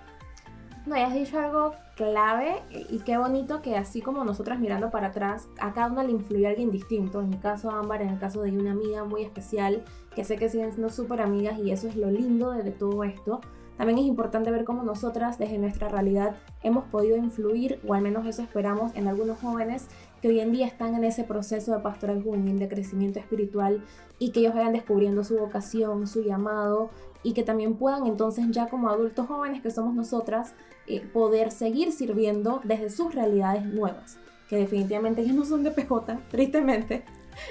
No, 0.85 0.95
has 0.95 1.13
dicho 1.13 1.39
algo 1.39 1.73
clave 1.95 2.61
y 2.89 2.99
qué 2.99 3.17
bonito 3.17 3.61
que 3.61 3.77
así 3.77 4.01
como 4.01 4.25
nosotras 4.25 4.59
mirando 4.59 4.91
para 4.91 5.07
atrás, 5.07 5.47
a 5.61 5.73
cada 5.73 5.87
una 5.87 6.03
le 6.03 6.11
influye 6.11 6.45
alguien 6.45 6.71
distinto. 6.71 7.21
En 7.21 7.29
mi 7.29 7.37
caso 7.37 7.71
Ámbar, 7.71 8.01
en 8.01 8.09
el 8.09 8.19
caso 8.19 8.41
de 8.41 8.51
una 8.51 8.71
amiga 8.71 9.05
muy 9.05 9.23
especial, 9.23 9.85
que 10.13 10.25
sé 10.25 10.35
que 10.35 10.49
siguen 10.49 10.71
siendo 10.71 10.89
súper 10.89 11.21
amigas 11.21 11.57
y 11.57 11.71
eso 11.71 11.87
es 11.87 11.95
lo 11.95 12.11
lindo 12.11 12.51
de 12.51 12.71
todo 12.71 13.05
esto. 13.05 13.39
También 13.77 13.97
es 13.97 14.05
importante 14.05 14.51
ver 14.51 14.65
cómo 14.65 14.83
nosotras 14.83 15.39
desde 15.39 15.57
nuestra 15.57 15.87
realidad 15.87 16.35
hemos 16.61 16.83
podido 16.85 17.17
influir, 17.17 17.79
o 17.87 17.93
al 17.93 18.01
menos 18.01 18.25
eso 18.27 18.41
esperamos, 18.41 18.93
en 18.95 19.07
algunos 19.07 19.39
jóvenes 19.39 19.87
que 20.21 20.27
hoy 20.27 20.41
en 20.41 20.51
día 20.51 20.67
están 20.67 20.95
en 20.95 21.05
ese 21.05 21.23
proceso 21.23 21.73
de 21.73 21.79
pastoral 21.79 22.21
juvenil, 22.21 22.59
de 22.59 22.67
crecimiento 22.67 23.19
espiritual 23.19 23.83
y 24.19 24.31
que 24.31 24.41
ellos 24.41 24.53
vayan 24.53 24.73
descubriendo 24.73 25.23
su 25.23 25.37
vocación, 25.37 26.07
su 26.07 26.23
llamado 26.23 26.91
y 27.23 27.33
que 27.33 27.43
también 27.43 27.75
puedan 27.75 28.05
entonces 28.05 28.45
ya 28.49 28.67
como 28.67 28.89
adultos 28.89 29.27
jóvenes 29.27 29.61
que 29.61 29.71
somos 29.71 29.93
nosotras 29.93 30.53
eh, 30.87 31.01
poder 31.01 31.51
seguir 31.51 31.91
sirviendo 31.91 32.61
desde 32.63 32.89
sus 32.89 33.15
realidades 33.15 33.65
nuevas, 33.65 34.17
que 34.49 34.57
definitivamente 34.57 35.25
ya 35.25 35.33
no 35.33 35.45
son 35.45 35.63
de 35.63 35.71
PJ, 35.71 36.19
tristemente. 36.29 37.03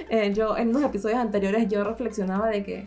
Eh, 0.08 0.32
yo 0.32 0.56
en 0.56 0.68
unos 0.68 0.84
episodios 0.84 1.18
anteriores 1.18 1.68
yo 1.68 1.82
reflexionaba 1.82 2.48
de 2.48 2.62
que 2.62 2.84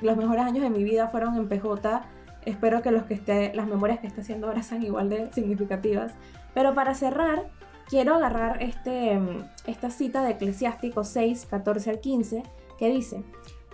los 0.00 0.16
mejores 0.16 0.44
años 0.44 0.62
de 0.62 0.70
mi 0.70 0.82
vida 0.82 1.08
fueron 1.08 1.36
en 1.36 1.48
PJ 1.48 2.02
Espero 2.48 2.80
que, 2.80 2.90
los 2.90 3.02
que 3.04 3.12
esté, 3.12 3.52
las 3.54 3.66
memorias 3.66 4.00
que 4.00 4.06
esté 4.06 4.22
haciendo 4.22 4.46
ahora 4.46 4.62
sean 4.62 4.82
igual 4.82 5.10
de 5.10 5.30
significativas. 5.32 6.14
Pero 6.54 6.74
para 6.74 6.94
cerrar, 6.94 7.50
quiero 7.88 8.14
agarrar 8.14 8.62
este, 8.62 9.20
esta 9.66 9.90
cita 9.90 10.22
de 10.22 10.30
Eclesiástico 10.30 11.04
6, 11.04 11.46
14 11.50 11.90
al 11.90 12.00
15, 12.00 12.42
que 12.78 12.88
dice, 12.88 13.22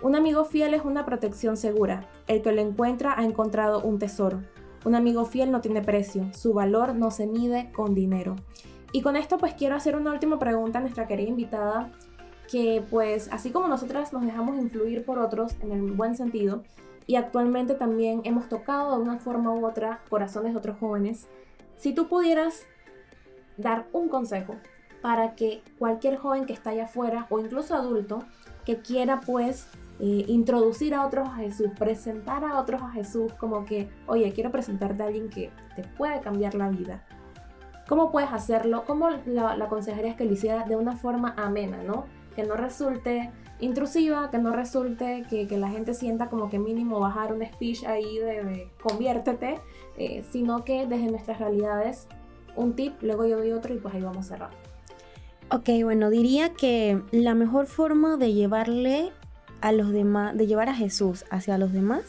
un 0.01 0.15
amigo 0.15 0.45
fiel 0.45 0.73
es 0.73 0.83
una 0.83 1.05
protección 1.05 1.57
segura. 1.57 2.09
El 2.27 2.41
que 2.41 2.51
lo 2.51 2.61
encuentra 2.61 3.17
ha 3.17 3.23
encontrado 3.23 3.81
un 3.81 3.97
tesoro. 3.97 4.41
Un 4.83 4.93
amigo 4.93 5.25
fiel 5.25 5.51
no 5.51 5.61
tiene 5.61 5.81
precio. 5.81 6.29
Su 6.33 6.53
valor 6.53 6.95
no 6.95 7.11
se 7.11 7.27
mide 7.27 7.71
con 7.71 7.95
dinero. 7.95 8.35
Y 8.91 9.01
con 9.01 9.15
esto 9.15 9.37
pues 9.37 9.53
quiero 9.53 9.75
hacer 9.75 9.95
una 9.95 10.11
última 10.11 10.37
pregunta 10.37 10.79
a 10.79 10.81
nuestra 10.81 11.07
querida 11.07 11.29
invitada, 11.29 11.91
que 12.49 12.83
pues 12.89 13.29
así 13.31 13.51
como 13.51 13.67
nosotras 13.67 14.13
nos 14.13 14.25
dejamos 14.25 14.57
influir 14.57 15.03
por 15.03 15.19
otros 15.19 15.55
en 15.61 15.71
el 15.71 15.91
buen 15.91 16.15
sentido, 16.15 16.63
y 17.07 17.15
actualmente 17.15 17.75
también 17.75 18.21
hemos 18.23 18.47
tocado 18.49 18.95
de 18.95 19.01
una 19.01 19.19
forma 19.19 19.53
u 19.53 19.65
otra 19.65 20.01
corazones 20.09 20.53
de 20.53 20.59
otros 20.59 20.77
jóvenes. 20.79 21.27
Si 21.77 21.93
tú 21.93 22.07
pudieras 22.07 22.63
dar 23.57 23.87
un 23.91 24.09
consejo 24.09 24.55
para 25.01 25.35
que 25.35 25.61
cualquier 25.77 26.17
joven 26.17 26.45
que 26.45 26.53
está 26.53 26.71
allá 26.71 26.85
afuera 26.85 27.27
o 27.29 27.39
incluso 27.39 27.75
adulto 27.75 28.23
que 28.65 28.79
quiera 28.79 29.19
pues 29.21 29.67
eh, 29.99 30.25
introducir 30.27 30.93
a 30.93 31.05
otros 31.05 31.27
a 31.29 31.35
Jesús, 31.35 31.67
presentar 31.77 32.43
a 32.43 32.59
otros 32.59 32.81
a 32.81 32.91
Jesús 32.91 33.33
como 33.33 33.65
que, 33.65 33.89
oye, 34.07 34.31
quiero 34.33 34.51
presentarte 34.51 35.03
a 35.03 35.07
alguien 35.07 35.29
que 35.29 35.51
te 35.75 35.83
puede 35.83 36.19
cambiar 36.19 36.55
la 36.55 36.69
vida. 36.69 37.05
¿Cómo 37.87 38.11
puedes 38.11 38.31
hacerlo? 38.31 38.83
¿Cómo 38.85 39.09
la, 39.25 39.55
la 39.55 39.65
aconsejarías 39.65 40.15
que 40.15 40.25
lo 40.25 40.33
hiciera 40.33 40.63
de 40.63 40.75
una 40.75 40.97
forma 40.97 41.33
amena, 41.37 41.83
¿no? 41.83 42.05
Que 42.35 42.43
no 42.43 42.55
resulte 42.55 43.31
intrusiva, 43.59 44.29
que 44.31 44.37
no 44.37 44.51
resulte 44.51 45.23
que, 45.29 45.47
la 45.57 45.69
gente 45.69 45.93
sienta 45.93 46.27
como 46.29 46.49
que 46.49 46.59
mínimo 46.59 46.99
bajar 46.99 47.33
un 47.33 47.45
speech 47.45 47.85
ahí 47.85 48.17
de, 48.19 48.69
conviértete, 48.81 49.59
eh, 49.97 50.23
sino 50.31 50.65
que 50.65 50.85
desde 50.85 51.09
nuestras 51.09 51.39
realidades 51.39 52.07
un 52.55 52.75
tip, 52.75 53.01
luego 53.01 53.25
yo 53.25 53.37
doy 53.37 53.51
otro 53.51 53.73
y 53.73 53.77
pues 53.77 53.93
ahí 53.93 54.01
vamos 54.01 54.25
a 54.25 54.29
cerrar. 54.29 54.49
Ok, 55.51 55.69
bueno, 55.83 56.09
diría 56.09 56.53
que 56.53 57.01
la 57.11 57.35
mejor 57.35 57.67
forma 57.67 58.17
de 58.17 58.33
llevarle 58.33 59.11
a 59.61 59.71
los 59.71 59.91
demás, 59.91 60.37
de 60.37 60.47
llevar 60.47 60.69
a 60.69 60.75
Jesús 60.75 61.25
hacia 61.29 61.57
los 61.57 61.73
demás, 61.73 62.03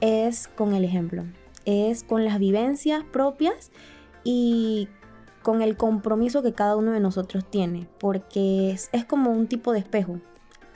es 0.00 0.48
con 0.48 0.74
el 0.74 0.84
ejemplo, 0.84 1.24
es 1.64 2.02
con 2.02 2.24
las 2.24 2.38
vivencias 2.38 3.04
propias 3.04 3.70
y 4.24 4.88
con 5.42 5.62
el 5.62 5.76
compromiso 5.76 6.42
que 6.42 6.52
cada 6.52 6.76
uno 6.76 6.92
de 6.92 7.00
nosotros 7.00 7.44
tiene, 7.48 7.86
porque 7.98 8.72
es, 8.72 9.04
como 9.06 9.30
un 9.30 9.46
tipo 9.46 9.72
de 9.72 9.78
espejo. 9.78 10.20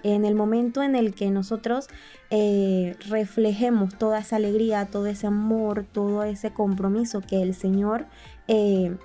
En 0.02 0.24
el 0.24 0.34
momento 0.34 0.82
en 0.82 0.94
el 0.94 1.14
que 1.14 1.30
nosotros 1.30 1.88
eh, 2.30 2.96
reflejemos 3.08 3.98
toda 3.98 4.20
esa 4.20 4.36
alegría, 4.36 4.86
todo 4.86 5.06
ese 5.06 5.26
amor, 5.26 5.84
todo 5.92 6.22
ese 6.22 6.52
compromiso 6.52 7.20
que 7.20 7.42
el 7.42 7.54
Señor 7.54 8.06
eh, 8.48 8.96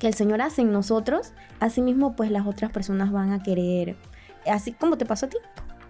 que 0.00 0.08
el 0.08 0.14
Señor 0.14 0.42
hace 0.42 0.62
en 0.62 0.72
nosotros, 0.72 1.32
asimismo 1.60 2.16
pues 2.16 2.30
las 2.30 2.46
otras 2.46 2.72
personas 2.72 3.12
van 3.12 3.32
a 3.32 3.42
querer, 3.42 3.96
así 4.50 4.72
como 4.72 4.96
te 4.96 5.04
pasó 5.04 5.26
a 5.26 5.28
ti, 5.28 5.36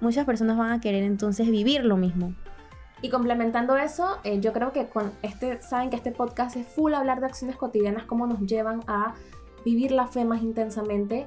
muchas 0.01 0.27
personas 0.27 0.57
van 0.57 0.73
a 0.73 0.81
querer 0.81 1.05
entonces 1.05 1.51
vivir 1.51 1.85
lo 1.85 1.97
mismo. 1.97 2.35
Y 3.03 3.09
complementando 3.09 3.77
eso, 3.77 4.19
eh, 4.25 4.41
yo 4.41 4.53
creo 4.53 4.73
que 4.73 4.87
con 4.87 5.11
este, 5.23 5.63
saben 5.63 5.89
que 5.91 5.97
este 5.97 6.13
podcast 6.13 6.57
es 6.57 6.67
full 6.67 6.93
hablar 6.93 7.21
de 7.21 7.27
acciones 7.27 7.57
cotidianas, 7.57 8.05
cómo 8.05 8.27
nos 8.27 8.41
llevan 8.41 8.81
a 8.87 9.15
vivir 9.65 9.93
la 9.93 10.07
fe 10.07 10.25
más 10.25 10.43
intensamente. 10.43 11.27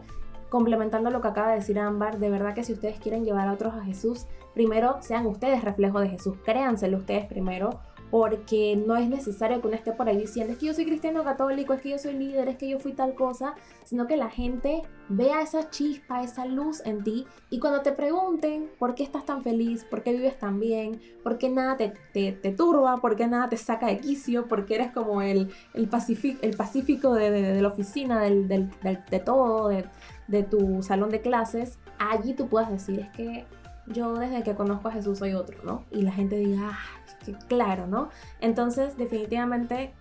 Complementando 0.49 1.09
lo 1.09 1.19
que 1.21 1.29
acaba 1.29 1.49
de 1.49 1.55
decir 1.55 1.79
Ámbar, 1.79 2.19
de 2.19 2.29
verdad 2.29 2.53
que 2.53 2.63
si 2.63 2.73
ustedes 2.73 2.99
quieren 2.99 3.25
llevar 3.25 3.47
a 3.47 3.53
otros 3.53 3.73
a 3.73 3.83
Jesús, 3.83 4.27
primero 4.53 4.97
sean 5.01 5.25
ustedes 5.25 5.63
reflejo 5.63 5.99
de 5.99 6.09
Jesús, 6.09 6.37
créanselo 6.45 6.97
ustedes 6.97 7.25
primero, 7.25 7.79
porque 8.13 8.75
no 8.75 8.95
es 8.95 9.09
necesario 9.09 9.59
que 9.59 9.65
uno 9.65 9.75
esté 9.75 9.91
por 9.91 10.07
ahí 10.07 10.15
diciendo 10.15 10.53
es 10.53 10.59
que 10.59 10.67
yo 10.67 10.75
soy 10.75 10.85
cristiano 10.85 11.23
católico, 11.23 11.73
es 11.73 11.81
que 11.81 11.89
yo 11.89 11.97
soy 11.97 12.13
líder, 12.13 12.47
es 12.47 12.57
que 12.59 12.69
yo 12.69 12.77
fui 12.77 12.93
tal 12.93 13.15
cosa, 13.15 13.55
sino 13.85 14.05
que 14.05 14.17
la 14.17 14.29
gente 14.29 14.83
vea 15.09 15.41
esa 15.41 15.71
chispa, 15.71 16.21
esa 16.21 16.45
luz 16.45 16.83
en 16.85 17.03
ti 17.03 17.25
y 17.49 17.57
cuando 17.57 17.81
te 17.81 17.91
pregunten 17.91 18.69
por 18.77 18.93
qué 18.93 19.01
estás 19.01 19.25
tan 19.25 19.41
feliz, 19.41 19.83
por 19.83 20.03
qué 20.03 20.11
vives 20.11 20.37
tan 20.37 20.59
bien, 20.59 21.01
por 21.23 21.39
qué 21.39 21.49
nada 21.49 21.75
te, 21.75 21.91
te, 22.13 22.51
turba, 22.51 22.97
por 22.97 23.15
qué 23.15 23.25
nada 23.25 23.49
te 23.49 23.57
saca 23.57 23.87
de 23.87 23.97
quicio, 23.97 24.47
porque 24.47 24.75
eres 24.75 24.91
como 24.91 25.23
el, 25.23 25.51
el, 25.73 25.89
el 26.43 26.55
pacífico 26.55 27.15
de, 27.15 27.59
la 27.63 27.67
oficina, 27.67 28.21
del, 28.21 28.47
de 28.47 29.19
todo, 29.25 29.69
de 29.69 30.43
tu 30.43 30.83
salón 30.83 31.09
de 31.09 31.19
clases, 31.21 31.79
allí 31.97 32.35
tú 32.35 32.47
puedas 32.47 32.69
decir 32.69 32.99
es 32.99 33.09
que 33.09 33.47
yo 33.87 34.13
desde 34.13 34.43
que 34.43 34.55
conozco 34.55 34.87
a 34.87 34.91
Jesús 34.91 35.19
soy 35.19 35.33
otro, 35.33 35.57
¿no? 35.63 35.83
Y 35.91 36.03
la 36.03 36.11
gente 36.11 36.37
diga, 36.37 36.71
ah, 36.71 37.02
claro, 37.47 37.87
¿no? 37.87 38.09
Entonces, 38.39 38.97
definitivamente 38.97 39.93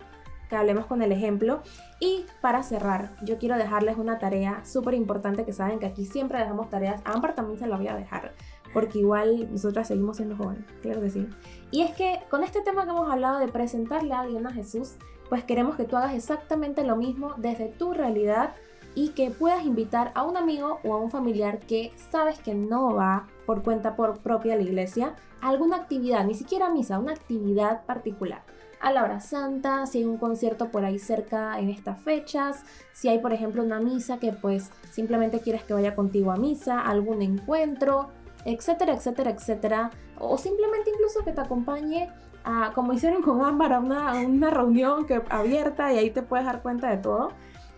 que 0.49 0.55
hablemos 0.55 0.85
con 0.85 1.01
el 1.01 1.11
ejemplo. 1.11 1.61
Y 1.99 2.25
para 2.41 2.63
cerrar, 2.63 3.15
yo 3.23 3.37
quiero 3.37 3.57
dejarles 3.57 3.97
una 3.97 4.19
tarea 4.19 4.63
súper 4.65 4.93
importante 4.93 5.45
que 5.45 5.53
saben 5.53 5.79
que 5.79 5.85
aquí 5.85 6.05
siempre 6.05 6.39
dejamos 6.39 6.69
tareas. 6.69 7.01
A 7.05 7.13
Amber 7.13 7.33
también 7.33 7.59
se 7.59 7.67
la 7.67 7.77
voy 7.77 7.87
a 7.87 7.95
dejar, 7.95 8.33
porque 8.73 8.99
igual 8.99 9.49
nosotras 9.51 9.87
seguimos 9.87 10.17
siendo 10.17 10.35
jóvenes, 10.35 10.65
claro 10.81 11.01
que 11.01 11.09
sí. 11.09 11.27
Y 11.71 11.81
es 11.81 11.91
que 11.91 12.19
con 12.29 12.43
este 12.43 12.61
tema 12.61 12.83
que 12.83 12.91
hemos 12.91 13.11
hablado 13.11 13.39
de 13.39 13.47
presentarle 13.47 14.13
a 14.13 14.21
alguien 14.21 14.45
a 14.45 14.51
Jesús, 14.51 14.95
pues 15.29 15.43
queremos 15.43 15.75
que 15.75 15.85
tú 15.85 15.95
hagas 15.95 16.13
exactamente 16.13 16.83
lo 16.83 16.95
mismo 16.95 17.33
desde 17.37 17.67
tu 17.69 17.93
realidad 17.93 18.53
y 18.95 19.09
que 19.09 19.31
puedas 19.31 19.65
invitar 19.65 20.11
a 20.15 20.23
un 20.23 20.37
amigo 20.37 20.79
o 20.83 20.93
a 20.93 20.97
un 20.97 21.09
familiar 21.09 21.59
que 21.59 21.91
sabes 22.11 22.39
que 22.39 22.53
no 22.53 22.93
va 22.93 23.27
por 23.45 23.63
cuenta 23.63 23.95
propia 23.95 24.53
a 24.53 24.57
la 24.57 24.63
iglesia 24.63 25.15
a 25.41 25.49
alguna 25.49 25.77
actividad, 25.77 26.25
ni 26.25 26.35
siquiera 26.35 26.69
misa, 26.69 26.99
una 26.99 27.11
actividad 27.11 27.85
particular. 27.85 28.43
A 28.79 28.91
la 28.91 29.03
hora 29.03 29.19
santa, 29.21 29.85
si 29.85 29.99
hay 29.99 30.05
un 30.05 30.17
concierto 30.17 30.69
por 30.69 30.83
ahí 30.83 30.99
cerca 30.99 31.57
en 31.59 31.69
estas 31.69 32.01
fechas, 32.01 32.63
si 32.91 33.07
hay 33.07 33.19
por 33.19 33.31
ejemplo 33.31 33.63
una 33.63 33.79
misa 33.79 34.19
que 34.19 34.33
pues 34.33 34.71
simplemente 34.91 35.39
quieres 35.39 35.63
que 35.63 35.73
vaya 35.73 35.95
contigo 35.95 36.31
a 36.31 36.35
misa, 36.35 36.81
algún 36.81 37.21
encuentro, 37.21 38.09
etcétera, 38.45 38.93
etcétera, 38.93 39.31
etcétera. 39.31 39.91
O 40.19 40.37
simplemente 40.37 40.91
incluso 40.91 41.23
que 41.23 41.31
te 41.31 41.41
acompañe 41.41 42.09
a, 42.43 42.71
como 42.73 42.93
hicieron 42.93 43.21
con 43.21 43.43
Ámbar, 43.43 43.73
a 43.73 43.79
una, 43.79 44.13
una 44.15 44.49
reunión 44.49 45.05
que, 45.05 45.21
abierta 45.29 45.93
y 45.93 45.97
ahí 45.97 46.11
te 46.11 46.21
puedes 46.21 46.45
dar 46.45 46.61
cuenta 46.61 46.89
de 46.89 46.97
todo. 46.97 47.31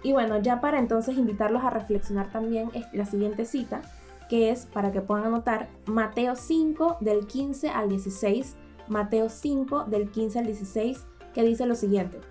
Y 0.06 0.14
bueno, 0.14 0.38
ya 0.38 0.62
para 0.62 0.78
entonces 0.78 1.18
invitarlos 1.18 1.64
a 1.64 1.72
reflexionar 1.72 2.32
también 2.32 2.70
la 2.94 3.08
siguiente 3.08 3.44
cita, 3.44 3.82
que 4.30 4.52
es 4.52 4.68
para 4.68 4.92
que 4.92 5.02
puedan 5.02 5.26
anotar 5.26 5.68
Mateo 5.88 6.36
5 6.36 6.98
del 7.00 7.26
15 7.26 7.70
al 7.70 7.90
16, 7.90 8.56
Mateo 8.88 9.30
5 9.30 9.86
del 9.86 10.12
15 10.12 10.38
al 10.38 10.46
16, 10.46 11.08
que 11.34 11.42
dice 11.42 11.66
lo 11.66 11.74
siguiente, 11.74 12.22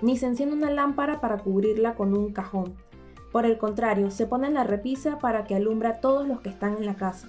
ni 0.00 0.16
se 0.16 0.26
enciende 0.26 0.54
una 0.54 0.70
lámpara 0.70 1.20
para 1.20 1.38
cubrirla 1.38 1.96
con 1.96 2.16
un 2.16 2.32
cajón. 2.32 2.76
Por 3.32 3.46
el 3.46 3.58
contrario, 3.58 4.12
se 4.12 4.26
pone 4.28 4.46
en 4.46 4.54
la 4.54 4.62
repisa 4.62 5.18
para 5.18 5.42
que 5.42 5.56
alumbre 5.56 5.88
a 5.88 6.00
todos 6.00 6.28
los 6.28 6.40
que 6.40 6.50
están 6.50 6.76
en 6.76 6.86
la 6.86 6.94
casa. 6.94 7.26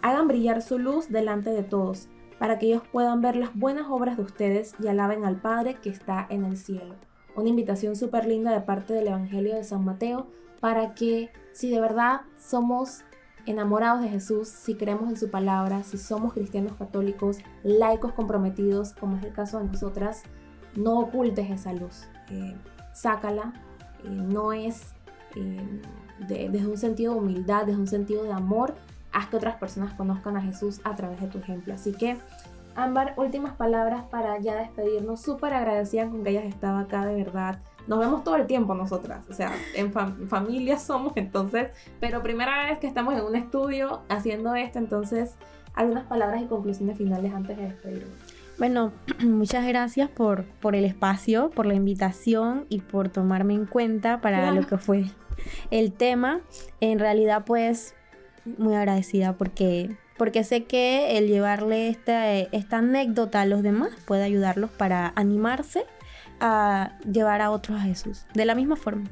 Hagan 0.00 0.28
brillar 0.28 0.62
su 0.62 0.78
luz 0.78 1.08
delante 1.08 1.50
de 1.50 1.64
todos, 1.64 2.06
para 2.38 2.60
que 2.60 2.66
ellos 2.66 2.82
puedan 2.92 3.20
ver 3.20 3.34
las 3.34 3.52
buenas 3.52 3.88
obras 3.90 4.16
de 4.16 4.22
ustedes 4.22 4.76
y 4.78 4.86
alaben 4.86 5.24
al 5.24 5.40
Padre 5.40 5.74
que 5.82 5.90
está 5.90 6.24
en 6.30 6.44
el 6.44 6.56
cielo 6.56 6.94
una 7.36 7.48
invitación 7.48 7.96
súper 7.96 8.26
linda 8.26 8.52
de 8.52 8.60
parte 8.60 8.92
del 8.92 9.08
Evangelio 9.08 9.54
de 9.54 9.64
San 9.64 9.84
Mateo 9.84 10.26
para 10.60 10.94
que 10.94 11.30
si 11.52 11.70
de 11.70 11.80
verdad 11.80 12.22
somos 12.38 13.04
enamorados 13.46 14.02
de 14.02 14.08
Jesús, 14.08 14.48
si 14.48 14.74
creemos 14.74 15.08
en 15.10 15.16
su 15.16 15.30
palabra, 15.30 15.82
si 15.82 15.98
somos 15.98 16.32
cristianos 16.32 16.72
católicos, 16.76 17.38
laicos 17.62 18.12
comprometidos, 18.12 18.92
como 18.94 19.16
es 19.18 19.24
el 19.24 19.32
caso 19.32 19.58
de 19.58 19.66
nosotras, 19.66 20.22
no 20.76 20.98
ocultes 20.98 21.50
esa 21.50 21.72
luz, 21.72 22.06
eh, 22.30 22.56
sácala, 22.92 23.52
eh, 24.04 24.08
no 24.08 24.52
es 24.52 24.94
eh, 25.36 25.82
desde 26.28 26.66
un 26.66 26.78
sentido 26.78 27.14
de 27.14 27.20
humildad, 27.20 27.66
desde 27.66 27.80
un 27.80 27.86
sentido 27.86 28.24
de 28.24 28.32
amor, 28.32 28.74
haz 29.12 29.28
que 29.28 29.36
otras 29.36 29.56
personas 29.56 29.94
conozcan 29.94 30.36
a 30.36 30.42
Jesús 30.42 30.80
a 30.84 30.94
través 30.96 31.20
de 31.20 31.28
tu 31.28 31.38
ejemplo. 31.38 31.74
Así 31.74 31.92
que 31.92 32.16
Ámbar, 32.76 33.14
últimas 33.16 33.54
palabras 33.54 34.04
para 34.10 34.38
ya 34.40 34.56
despedirnos. 34.56 35.20
Súper 35.20 35.54
agradecida 35.54 36.08
con 36.08 36.24
que 36.24 36.30
hayas 36.30 36.44
estado 36.44 36.78
acá, 36.78 37.06
de 37.06 37.14
verdad. 37.14 37.60
Nos 37.86 37.98
vemos 37.98 38.24
todo 38.24 38.36
el 38.36 38.46
tiempo 38.46 38.74
nosotras, 38.74 39.26
o 39.28 39.34
sea, 39.34 39.52
en 39.74 39.92
familia 39.92 40.78
somos 40.78 41.12
entonces, 41.16 41.70
pero 42.00 42.22
primera 42.22 42.64
vez 42.64 42.78
que 42.78 42.86
estamos 42.86 43.12
en 43.12 43.20
un 43.20 43.36
estudio 43.36 44.00
haciendo 44.08 44.54
esto, 44.54 44.78
entonces, 44.78 45.36
algunas 45.74 46.04
palabras 46.04 46.40
y 46.40 46.46
conclusiones 46.46 46.96
finales 46.96 47.34
antes 47.34 47.58
de 47.58 47.64
despedirnos. 47.64 48.10
Bueno, 48.58 48.92
muchas 49.20 49.66
gracias 49.66 50.08
por, 50.08 50.44
por 50.44 50.74
el 50.74 50.84
espacio, 50.84 51.50
por 51.50 51.66
la 51.66 51.74
invitación 51.74 52.66
y 52.68 52.80
por 52.80 53.10
tomarme 53.10 53.54
en 53.54 53.66
cuenta 53.66 54.20
para 54.20 54.50
lo 54.50 54.66
que 54.66 54.78
fue 54.78 55.04
el 55.70 55.92
tema. 55.92 56.40
En 56.80 56.98
realidad, 56.98 57.44
pues, 57.44 57.94
muy 58.58 58.74
agradecida 58.74 59.34
porque 59.34 59.96
porque 60.16 60.44
sé 60.44 60.64
que 60.64 61.18
el 61.18 61.28
llevarle 61.28 61.88
esta, 61.88 62.32
esta 62.32 62.78
anécdota 62.78 63.40
a 63.40 63.46
los 63.46 63.62
demás 63.62 63.90
puede 64.06 64.22
ayudarlos 64.22 64.70
para 64.70 65.12
animarse 65.16 65.84
a 66.40 66.98
llevar 67.10 67.40
a 67.40 67.50
otros 67.50 67.78
a 67.78 67.82
Jesús, 67.82 68.26
de 68.34 68.44
la 68.44 68.54
misma 68.54 68.76
forma. 68.76 69.04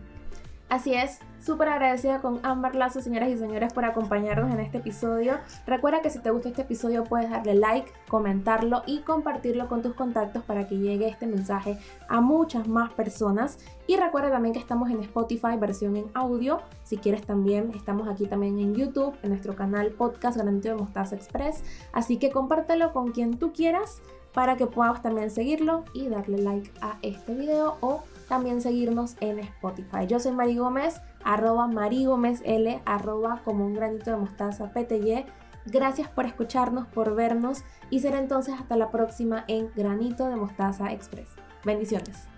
Así 0.73 0.95
es, 0.95 1.19
súper 1.39 1.69
agradecida 1.69 2.23
con 2.23 2.41
Ámbar 2.43 2.75
Lazo, 2.75 3.03
señoras 3.03 3.29
y 3.29 3.37
señores, 3.37 3.75
por 3.75 3.85
acompañarnos 3.85 4.51
en 4.51 4.59
este 4.59 4.79
episodio. 4.79 5.35
Recuerda 5.67 6.01
que 6.01 6.09
si 6.09 6.19
te 6.19 6.31
gusta 6.31 6.49
este 6.49 6.63
episodio 6.63 7.05
puedes 7.05 7.29
darle 7.29 7.55
like, 7.57 7.93
comentarlo 8.09 8.83
y 8.87 9.01
compartirlo 9.01 9.69
con 9.69 9.83
tus 9.83 9.93
contactos 9.93 10.43
para 10.45 10.67
que 10.67 10.79
llegue 10.79 11.09
este 11.09 11.27
mensaje 11.27 11.77
a 12.09 12.23
muchas 12.23 12.69
más 12.69 12.91
personas. 12.95 13.59
Y 13.87 13.99
recuerda 13.99 14.31
también 14.31 14.55
que 14.55 14.61
estamos 14.61 14.89
en 14.89 15.01
Spotify, 15.01 15.59
versión 15.61 15.95
en 15.95 16.07
audio. 16.15 16.63
Si 16.85 16.97
quieres 16.97 17.27
también, 17.27 17.73
estamos 17.75 18.09
aquí 18.09 18.25
también 18.25 18.59
en 18.59 18.75
YouTube, 18.75 19.15
en 19.23 19.29
nuestro 19.29 19.55
canal 19.55 19.91
Podcast 19.91 20.39
Garantía 20.39 20.71
de 20.73 20.79
Mostaza 20.79 21.17
Express. 21.17 21.65
Así 21.93 22.17
que 22.17 22.31
compártelo 22.31 22.95
con 22.95 23.13
quien 23.13 23.37
tú 23.37 23.53
quieras 23.53 24.01
para 24.33 24.57
que 24.57 24.67
puedas 24.67 25.03
también 25.03 25.31
seguirlo 25.31 25.85
y 25.93 26.09
darle 26.09 26.39
like 26.39 26.73
a 26.81 26.97
este 27.03 27.35
video 27.35 27.77
o 27.83 28.05
también 28.33 28.63
seguirnos 28.63 29.15
en 29.21 29.41
Spotify. 29.41 30.07
Yo 30.09 30.19
soy 30.19 30.33
Mari 30.33 30.57
Gómez, 30.57 31.03
arroba 31.23 31.67
Mari 31.67 32.07
Gómez 32.07 32.41
L, 32.47 32.81
arroba 32.87 33.43
como 33.45 33.67
un 33.67 33.75
granito 33.75 34.11
de 34.11 34.17
mostaza 34.17 34.73
PTY. 34.73 35.27
Gracias 35.67 36.09
por 36.09 36.25
escucharnos, 36.25 36.87
por 36.87 37.15
vernos 37.15 37.63
y 37.91 38.01
será 38.01 38.19
entonces 38.19 38.55
hasta 38.59 38.79
la 38.79 38.91
próxima 38.91 39.45
en 39.49 39.71
Granito 39.77 40.31
de 40.31 40.37
Mostaza 40.37 40.95
Express. 40.95 41.29
Bendiciones. 41.63 42.32